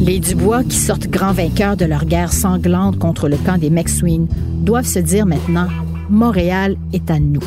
Les 0.00 0.20
Dubois, 0.20 0.62
qui 0.62 0.76
sortent 0.76 1.08
grands 1.08 1.32
vainqueurs 1.32 1.76
de 1.76 1.84
leur 1.84 2.04
guerre 2.04 2.32
sanglante 2.32 2.98
contre 2.98 3.28
le 3.28 3.36
camp 3.36 3.58
des 3.58 3.70
McSween, 3.70 4.28
doivent 4.62 4.86
se 4.86 5.00
dire 5.00 5.26
maintenant 5.26 5.68
Montréal 6.08 6.76
est 6.92 7.10
à 7.10 7.18
nous. 7.18 7.42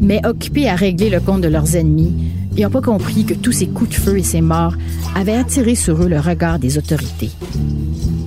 Mais 0.00 0.24
occupés 0.24 0.68
à 0.68 0.76
régler 0.76 1.10
le 1.10 1.20
compte 1.20 1.40
de 1.40 1.48
leurs 1.48 1.74
ennemis, 1.74 2.12
ils 2.56 2.62
n'ont 2.62 2.70
pas 2.70 2.82
compris 2.82 3.24
que 3.24 3.34
tous 3.34 3.52
ces 3.52 3.66
coups 3.66 3.90
de 3.90 3.94
feu 3.94 4.18
et 4.18 4.22
ces 4.22 4.40
morts 4.40 4.74
avaient 5.14 5.36
attiré 5.36 5.74
sur 5.74 6.02
eux 6.02 6.08
le 6.08 6.20
regard 6.20 6.58
des 6.58 6.78
autorités. 6.78 7.30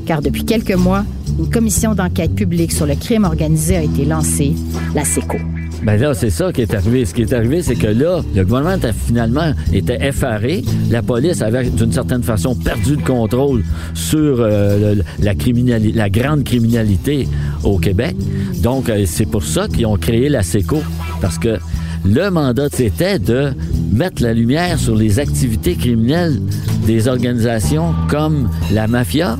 Car 0.05 0.21
depuis 0.21 0.43
quelques 0.43 0.75
mois, 0.75 1.05
une 1.39 1.49
commission 1.49 1.95
d'enquête 1.95 2.35
publique 2.35 2.73
sur 2.73 2.85
le 2.85 2.95
crime 2.95 3.23
organisé 3.23 3.77
a 3.77 3.83
été 3.83 4.03
lancée, 4.03 4.53
la 4.93 5.05
SECO. 5.05 5.37
Ben 5.83 5.97
là, 5.97 6.13
c'est 6.13 6.29
ça 6.29 6.51
qui 6.51 6.61
est 6.61 6.73
arrivé. 6.73 7.05
Ce 7.05 7.13
qui 7.13 7.21
est 7.21 7.31
arrivé, 7.31 7.63
c'est 7.63 7.75
que 7.75 7.87
là, 7.87 8.21
le 8.35 8.43
gouvernement 8.43 8.83
a 8.83 8.91
finalement 8.91 9.53
était 9.71 10.05
effaré. 10.05 10.63
La 10.91 11.01
police 11.01 11.41
avait, 11.41 11.69
d'une 11.69 11.93
certaine 11.93 12.23
façon, 12.23 12.53
perdu 12.55 12.97
le 12.97 13.03
contrôle 13.03 13.63
sur 13.93 14.37
euh, 14.39 14.95
la, 15.19 16.09
grande 16.09 16.43
criminalité 16.43 17.29
au 17.63 17.77
Québec. 17.77 18.17
Donc, 18.61 18.89
euh, 18.89 19.05
c'est 19.07 19.25
pour 19.25 19.43
ça 19.43 19.69
qu'ils 19.69 19.85
ont 19.85 19.95
créé 19.95 20.27
la 20.27 20.43
SECO. 20.43 20.81
Parce 21.21 21.37
que 21.37 21.57
le 22.03 22.29
mandat, 22.29 22.67
c'était 22.73 23.17
de 23.17 23.53
mettre 23.93 24.21
la 24.21 24.33
lumière 24.33 24.77
sur 24.77 24.95
les 24.95 25.19
activités 25.19 25.75
criminelles 25.75 26.41
des 26.85 27.07
organisations 27.07 27.93
comme 28.09 28.49
la 28.73 28.87
mafia. 28.87 29.37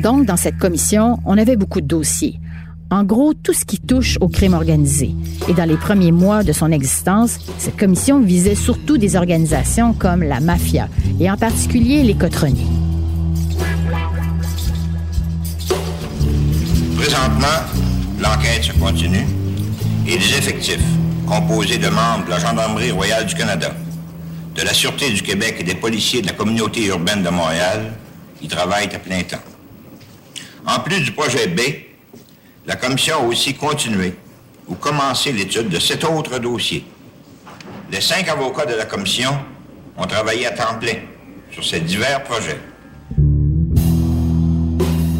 Donc, 0.00 0.24
dans 0.24 0.36
cette 0.38 0.56
commission, 0.56 1.18
on 1.26 1.36
avait 1.36 1.56
beaucoup 1.56 1.82
de 1.82 1.86
dossiers. 1.86 2.40
En 2.90 3.04
gros, 3.04 3.34
tout 3.34 3.52
ce 3.52 3.66
qui 3.66 3.78
touche 3.78 4.16
au 4.22 4.28
crime 4.28 4.54
organisé. 4.54 5.14
Et 5.46 5.52
dans 5.52 5.66
les 5.66 5.76
premiers 5.76 6.10
mois 6.10 6.42
de 6.42 6.52
son 6.52 6.72
existence, 6.72 7.38
cette 7.58 7.76
commission 7.76 8.18
visait 8.20 8.54
surtout 8.54 8.96
des 8.96 9.14
organisations 9.14 9.92
comme 9.92 10.22
la 10.22 10.40
mafia, 10.40 10.88
et 11.20 11.30
en 11.30 11.36
particulier 11.36 12.02
les 12.02 12.14
cotroniers. 12.14 12.66
Présentement, 16.96 17.60
l'enquête 18.20 18.64
se 18.64 18.72
continue 18.72 19.26
et 20.06 20.16
les 20.16 20.38
effectifs, 20.38 20.84
composés 21.26 21.78
de 21.78 21.88
membres 21.88 22.24
de 22.24 22.30
la 22.30 22.38
Gendarmerie 22.38 22.90
royale 22.90 23.26
du 23.26 23.34
Canada, 23.34 23.70
de 24.56 24.62
la 24.62 24.72
Sûreté 24.72 25.10
du 25.10 25.22
Québec 25.22 25.56
et 25.60 25.64
des 25.64 25.74
policiers 25.74 26.22
de 26.22 26.28
la 26.28 26.32
communauté 26.32 26.86
urbaine 26.86 27.22
de 27.22 27.28
Montréal, 27.28 27.92
y 28.42 28.48
travaillent 28.48 28.94
à 28.94 28.98
plein 28.98 29.22
temps. 29.22 29.49
En 30.66 30.80
plus 30.80 31.00
du 31.00 31.12
projet 31.12 31.48
B, 31.48 31.60
la 32.66 32.76
commission 32.76 33.16
a 33.16 33.26
aussi 33.26 33.54
continué 33.54 34.14
ou 34.68 34.74
commencé 34.74 35.32
l'étude 35.32 35.68
de 35.68 35.78
sept 35.78 36.04
autres 36.04 36.38
dossiers. 36.38 36.84
Les 37.90 38.00
cinq 38.00 38.28
avocats 38.28 38.66
de 38.66 38.74
la 38.74 38.84
commission 38.84 39.30
ont 39.96 40.06
travaillé 40.06 40.46
à 40.46 40.52
temps 40.52 40.78
plein 40.78 40.98
sur 41.50 41.64
ces 41.64 41.80
divers 41.80 42.22
projets. 42.22 42.58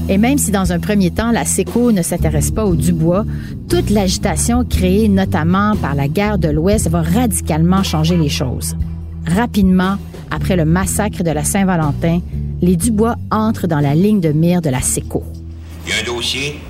Et 0.08 0.18
même 0.18 0.38
si 0.38 0.50
dans 0.50 0.72
un 0.72 0.80
premier 0.80 1.12
temps, 1.12 1.30
la 1.30 1.44
SECO 1.44 1.92
ne 1.92 2.02
s'intéresse 2.02 2.50
pas 2.50 2.64
au 2.64 2.74
Dubois, 2.74 3.24
toute 3.68 3.90
l'agitation 3.90 4.64
créée 4.64 5.08
notamment 5.08 5.76
par 5.76 5.94
la 5.94 6.08
guerre 6.08 6.36
de 6.36 6.48
l'Ouest 6.48 6.88
va 6.88 7.02
radicalement 7.02 7.84
changer 7.84 8.16
les 8.16 8.28
choses. 8.28 8.74
Rapidement, 9.26 9.98
après 10.30 10.56
le 10.56 10.64
massacre 10.64 11.22
de 11.22 11.30
la 11.30 11.44
Saint-Valentin, 11.44 12.20
les 12.62 12.76
Dubois 12.76 13.16
entrent 13.30 13.66
dans 13.66 13.80
la 13.80 13.94
ligne 13.94 14.20
de 14.20 14.30
mire 14.30 14.60
de 14.60 14.70
la 14.70 14.80
SECO. 14.80 15.24
Il 15.86 15.90
y 15.90 15.92
a 15.94 16.00
un 16.00 16.14
dossier 16.14 16.60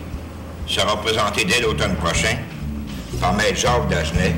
sera 0.70 1.00
présenté 1.00 1.44
dès 1.44 1.60
l'automne 1.60 1.94
prochain 1.96 2.36
par 3.20 3.34
Maître 3.34 3.56
Jacques 3.56 3.90
Dagenet, 3.90 4.34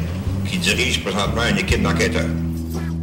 qui 0.46 0.58
dirige 0.58 1.02
présentement 1.02 1.42
une 1.50 1.58
équipe 1.58 1.82
d'enquêteurs. 1.82 2.28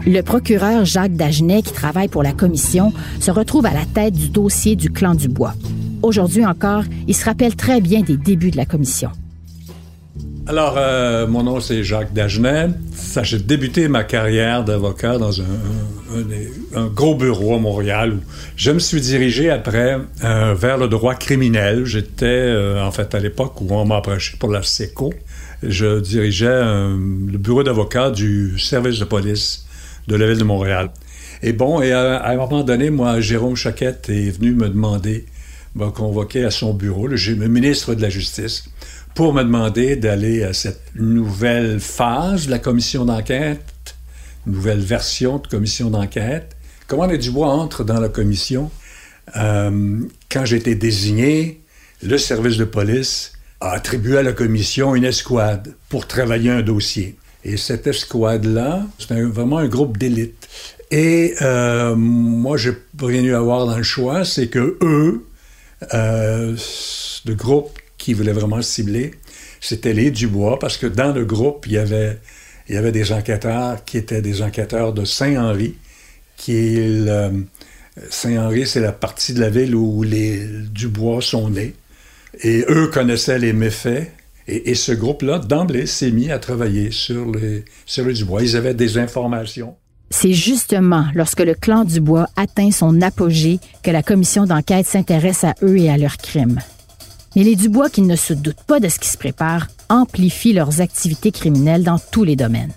Le 0.05 0.21
procureur 0.21 0.83
Jacques 0.85 1.15
Dagenet, 1.15 1.61
qui 1.61 1.73
travaille 1.73 2.07
pour 2.07 2.23
la 2.23 2.31
commission, 2.31 2.91
se 3.19 3.29
retrouve 3.29 3.67
à 3.67 3.73
la 3.73 3.85
tête 3.85 4.15
du 4.15 4.29
dossier 4.29 4.75
du 4.75 4.89
clan 4.89 5.13
du 5.13 5.27
Bois. 5.27 5.53
Aujourd'hui 6.01 6.45
encore, 6.45 6.83
il 7.07 7.15
se 7.15 7.25
rappelle 7.25 7.55
très 7.55 7.81
bien 7.81 8.01
des 8.01 8.17
débuts 8.17 8.51
de 8.51 8.57
la 8.57 8.65
commission. 8.65 9.11
Alors, 10.47 10.75
euh, 10.77 11.27
mon 11.27 11.43
nom, 11.43 11.59
c'est 11.59 11.83
Jacques 11.83 12.13
Dagenet. 12.13 12.69
J'ai 13.21 13.37
débuté 13.37 13.87
ma 13.87 14.03
carrière 14.03 14.63
d'avocat 14.63 15.19
dans 15.19 15.39
un, 15.41 15.45
gros 16.93 17.15
bureau 17.15 17.55
à 17.55 17.59
Montréal 17.59 18.13
où 18.13 18.19
je 18.55 18.71
me 18.71 18.79
suis 18.79 19.01
dirigé 19.01 19.49
après 19.49 19.97
euh, 20.23 20.53
vers 20.53 20.77
le 20.77 20.87
droit 20.87 21.15
criminel. 21.15 21.85
J'étais, 21.85 22.25
euh, 22.25 22.83
en 22.83 22.91
fait, 22.91 23.13
à 23.15 23.19
l'époque 23.19 23.61
où 23.61 23.67
on 23.71 23.85
m'a 23.85 23.97
approché 23.97 24.37
pour 24.37 24.51
la 24.51 24.63
SECO, 24.63 25.13
je 25.63 25.99
dirigeais 25.99 26.47
le 26.47 27.37
bureau 27.37 27.63
d'avocat 27.63 28.11
du 28.11 28.57
service 28.59 28.99
de 28.99 29.05
police 29.05 29.65
de 30.07 30.15
la 30.15 30.27
ville 30.27 30.39
de 30.39 30.43
Montréal. 30.43 30.89
Et 31.41 31.53
bon, 31.53 31.81
et 31.81 31.91
à, 31.93 32.27
un 32.27 32.35
moment 32.35 32.63
donné, 32.63 32.89
moi, 32.89 33.21
Jérôme 33.21 33.55
Chaquette 33.55 34.09
est 34.09 34.31
venu 34.31 34.53
me 34.53 34.67
demander, 34.67 35.25
m'a 35.75 35.91
convoqué 35.91 36.43
à 36.43 36.51
son 36.51 36.73
bureau, 36.73 37.07
le 37.07 37.47
ministre 37.47 37.93
de 37.93 38.01
la 38.01 38.09
Justice, 38.09 38.65
pour 39.15 39.33
me 39.33 39.43
demander 39.43 39.95
d'aller 39.95 40.43
à 40.43 40.53
cette 40.53 40.81
nouvelle 40.95 41.79
phase 41.79 42.47
de 42.47 42.51
la 42.51 42.59
commission 42.59 43.05
d'enquête, 43.05 43.61
nouvelle 44.51 44.79
version 44.79 45.37
de 45.37 45.47
commission 45.47 45.89
d'enquête. 45.89 46.55
Comment 46.87 47.05
les 47.05 47.17
Dubois 47.17 47.49
entre 47.49 47.83
dans 47.83 47.99
la 47.99 48.09
commission? 48.09 48.71
Euh, 49.35 49.99
quand 50.31 50.45
j'ai 50.45 50.57
été 50.57 50.75
désigné, 50.75 51.61
le 52.01 52.17
service 52.17 52.57
de 52.57 52.65
police 52.65 53.33
a 53.59 53.71
attribué 53.71 54.17
à 54.17 54.23
la 54.23 54.33
commission 54.33 54.95
une 54.95 55.03
escouade 55.03 55.75
pour 55.89 56.07
travailler 56.07 56.49
un 56.49 56.61
dossier. 56.61 57.17
Et 57.43 57.57
cette 57.57 57.87
escouade-là, 57.87 58.85
c'était 58.97 59.21
vraiment 59.21 59.59
un 59.59 59.67
groupe 59.67 59.97
d'élite. 59.97 60.47
Et 60.91 61.35
euh, 61.41 61.95
moi, 61.95 62.57
j'ai 62.57 62.73
rien 63.01 63.23
eu 63.23 63.33
à 63.33 63.39
voir 63.39 63.65
dans 63.65 63.77
le 63.77 63.83
choix, 63.83 64.25
c'est 64.25 64.47
que 64.47 64.77
eux, 64.81 65.25
euh, 65.93 66.55
le 67.25 67.33
groupe 67.35 67.77
qui 67.97 68.13
voulait 68.13 68.33
vraiment 68.33 68.61
cibler, 68.61 69.11
c'était 69.61 69.93
les 69.93 70.09
Dubois, 70.09 70.57
parce 70.57 70.77
que 70.77 70.87
dans 70.87 71.13
le 71.13 71.25
groupe, 71.25 71.65
il 71.67 71.73
y 71.73 71.77
avait, 71.77 72.19
il 72.69 72.75
y 72.75 72.77
avait 72.77 72.91
des 72.91 73.11
enquêteurs 73.11 73.83
qui 73.83 73.97
étaient 73.97 74.21
des 74.21 74.41
enquêteurs 74.41 74.93
de 74.93 75.03
Saint-Henri, 75.03 75.75
Saint-Henri, 78.09 78.65
c'est 78.65 78.79
la 78.79 78.91
partie 78.91 79.33
de 79.33 79.41
la 79.41 79.49
ville 79.49 79.75
où 79.75 80.03
les 80.03 80.45
Dubois 80.71 81.21
sont 81.21 81.49
nés. 81.49 81.75
Et 82.41 82.63
eux 82.69 82.87
connaissaient 82.87 83.39
les 83.39 83.53
méfaits. 83.53 84.11
Et, 84.47 84.73
ce 84.73 84.91
groupe-là, 84.91 85.37
d'emblée, 85.37 85.85
s'est 85.85 86.09
mis 86.09 86.31
à 86.31 86.39
travailler 86.39 86.89
sur 86.89 87.31
les, 87.31 87.65
sur 87.85 88.05
les 88.05 88.13
Dubois. 88.13 88.41
Ils 88.41 88.55
avaient 88.55 88.73
des 88.73 88.97
informations. 88.97 89.75
C'est 90.09 90.33
justement 90.33 91.05
lorsque 91.13 91.41
le 91.41 91.53
clan 91.53 91.83
Dubois 91.83 92.27
atteint 92.35 92.71
son 92.71 92.99
apogée 93.01 93.59
que 93.83 93.91
la 93.91 94.01
commission 94.01 94.45
d'enquête 94.45 94.87
s'intéresse 94.87 95.43
à 95.43 95.53
eux 95.61 95.77
et 95.77 95.91
à 95.91 95.97
leurs 95.97 96.17
crimes. 96.17 96.59
Mais 97.35 97.43
les 97.43 97.55
Dubois, 97.55 97.89
qui 97.89 98.01
ne 98.01 98.15
se 98.15 98.33
doutent 98.33 98.63
pas 98.65 98.79
de 98.79 98.89
ce 98.89 98.99
qui 98.99 99.07
se 99.07 99.17
prépare, 99.17 99.67
amplifient 99.89 100.53
leurs 100.53 100.81
activités 100.81 101.31
criminelles 101.31 101.83
dans 101.83 101.99
tous 101.99 102.23
les 102.23 102.35
domaines. 102.35 102.73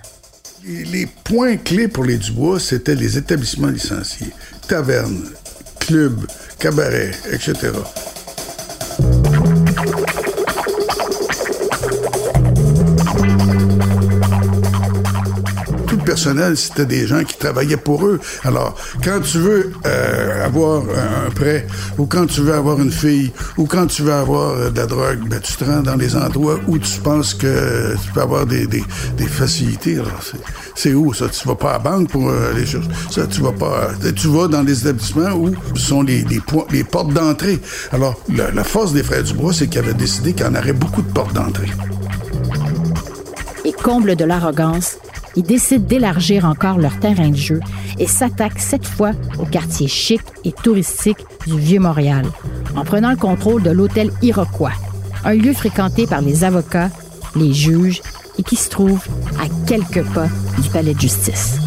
Les 0.65 1.07
points 1.25 1.57
clés 1.57 1.89
pour 1.89 2.05
les 2.05 2.19
Dubois, 2.19 2.61
c'était 2.61 2.95
les 2.95 3.19
établissements 3.19 3.69
licenciés, 3.69 4.33
tavernes, 4.69 5.25
clubs, 5.81 6.27
cabarets, 6.59 7.13
etc. 7.33 7.73
c'était 16.55 16.87
des 16.87 17.07
gens 17.07 17.25
qui 17.25 17.37
travaillaient 17.37 17.77
pour 17.77 18.07
eux. 18.07 18.21
Alors, 18.45 18.77
quand 19.03 19.21
tu 19.21 19.39
veux 19.39 19.73
euh, 19.87 20.47
avoir 20.47 20.83
un 20.83 21.31
prêt, 21.31 21.67
ou 21.99 22.07
quand 22.07 22.27
tu 22.27 22.41
veux 22.43 22.55
avoir 22.55 22.81
une 22.81 22.91
fille, 22.91 23.33
ou 23.57 23.67
quand 23.67 23.87
tu 23.87 24.03
veux 24.03 24.13
avoir 24.13 24.51
euh, 24.51 24.71
de 24.71 24.79
la 24.79 24.87
drogue, 24.87 25.29
ben, 25.29 25.41
tu 25.41 25.55
te 25.55 25.65
rends 25.65 25.83
dans 25.83 25.97
les 25.97 26.17
endroits 26.17 26.59
où 26.67 26.79
tu 26.79 27.01
penses 27.01 27.35
que 27.35 27.95
tu 27.95 28.13
peux 28.13 28.21
avoir 28.21 28.47
des, 28.47 28.67
des, 28.67 28.83
facilités. 29.27 29.99
C'est 30.75 30.95
où 30.95 31.13
ça? 31.15 31.29
Tu 31.29 31.47
vas 31.47 31.55
pas 31.55 31.71
à 31.71 31.73
la 31.75 31.79
banque 31.79 32.11
pour 32.11 32.29
euh, 32.29 32.53
les 32.55 32.67
choses. 32.67 32.89
Ça, 33.11 33.27
tu 33.27 33.41
vas 33.41 33.53
pas. 33.53 33.91
Euh, 34.05 34.13
tu 34.13 34.29
vas 34.29 34.49
dans 34.49 34.63
des 34.63 34.81
établissements 34.81 35.33
où 35.33 35.55
sont 35.77 36.03
les, 36.03 36.23
les, 36.25 36.41
les 36.71 36.85
portes 36.85 37.13
d'entrée. 37.13 37.59
Alors, 37.93 38.21
la, 38.33 38.51
la 38.51 38.65
force 38.65 38.93
des 38.93 39.03
frères 39.03 39.23
Dubois, 39.23 39.53
c'est 39.53 39.69
qu'ils 39.69 39.81
avaient 39.81 39.95
décidé 39.95 40.33
qu'il 40.33 40.47
y 40.47 40.49
en 40.49 40.55
aurait 40.55 40.73
beaucoup 40.73 41.03
de 41.03 41.13
portes 41.13 41.33
d'entrée. 41.33 41.71
Et 43.65 43.73
comble 43.73 44.17
de 44.17 44.25
l'arrogance, 44.25 44.99
ils 45.37 45.43
décident 45.43 45.87
d'élargir 45.87 46.45
encore 46.45 46.79
leur 46.79 46.99
terrain 46.99 47.31
de 47.31 47.37
jeu 47.37 47.61
et 47.99 48.07
s'attaquent 48.07 48.59
cette 48.59 48.87
fois 48.87 49.13
au 49.39 49.45
quartier 49.45 49.89
chic 49.89 50.21
et 50.45 50.53
touristique 50.53 51.25
du 51.47 51.59
Vieux-Montréal, 51.59 52.27
en 52.77 52.85
prenant 52.85 53.11
le 53.11 53.17
contrôle 53.17 53.63
de 53.63 53.71
l'hôtel 53.71 54.11
Iroquois, 54.23 54.73
un 55.25 55.35
lieu 55.35 55.53
fréquenté 55.53 56.07
par 56.07 56.21
les 56.21 56.45
avocats, 56.45 56.91
les 57.37 57.53
juges 57.53 58.03
et 58.39 58.43
qui 58.43 58.57
se 58.57 58.69
trouve 58.69 59.03
à 59.41 59.47
quelques 59.67 60.05
pas 60.13 60.29
du 60.61 60.69
palais 60.71 60.95
de 60.95 61.01
justice. 61.01 61.62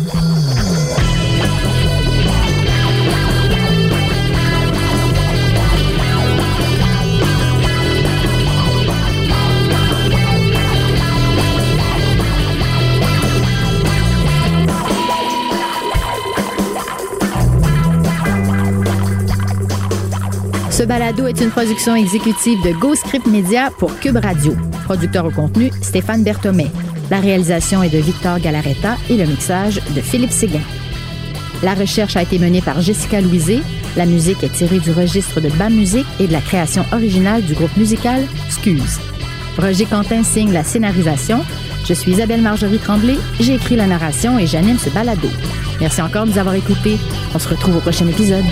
Ce 20.75 20.83
balado 20.83 21.25
est 21.25 21.39
une 21.39 21.51
production 21.51 21.95
exécutive 21.95 22.61
de 22.61 22.73
GoScript 22.73 23.27
Media 23.27 23.71
pour 23.79 23.97
Cube 23.97 24.17
Radio. 24.17 24.57
Producteur 24.83 25.25
au 25.25 25.31
contenu, 25.31 25.71
Stéphane 25.81 26.21
Berthomé. 26.21 26.67
La 27.09 27.21
réalisation 27.21 27.81
est 27.81 27.89
de 27.89 27.97
Victor 27.97 28.41
Galaretta 28.41 28.97
et 29.09 29.15
le 29.15 29.23
mixage 29.23 29.79
de 29.95 30.01
Philippe 30.01 30.33
Séguin. 30.33 30.59
La 31.63 31.75
recherche 31.75 32.17
a 32.17 32.23
été 32.23 32.39
menée 32.39 32.59
par 32.59 32.81
Jessica 32.81 33.21
Louisé. 33.21 33.61
La 33.95 34.05
musique 34.05 34.43
est 34.43 34.51
tirée 34.51 34.79
du 34.79 34.91
registre 34.91 35.39
de 35.39 35.47
BAM 35.47 35.73
Musique 35.73 36.07
et 36.19 36.27
de 36.27 36.33
la 36.33 36.41
création 36.41 36.83
originale 36.91 37.43
du 37.43 37.53
groupe 37.53 37.77
musical 37.77 38.25
Scuse. 38.49 38.99
Roger 39.57 39.85
Quentin 39.85 40.23
signe 40.25 40.51
la 40.51 40.65
scénarisation. 40.65 41.39
Je 41.85 41.93
suis 41.93 42.11
Isabelle 42.11 42.41
Marjorie 42.41 42.79
Tremblay. 42.79 43.15
J'ai 43.39 43.55
écrit 43.55 43.77
la 43.77 43.87
narration 43.87 44.37
et 44.37 44.45
j'anime 44.45 44.77
ce 44.77 44.89
balado. 44.89 45.29
Merci 45.79 46.01
encore 46.01 46.25
de 46.25 46.31
nous 46.31 46.37
avoir 46.37 46.55
écoutés. 46.55 46.97
On 47.33 47.39
se 47.39 47.47
retrouve 47.47 47.77
au 47.77 47.79
prochain 47.79 48.09
épisode. 48.09 48.43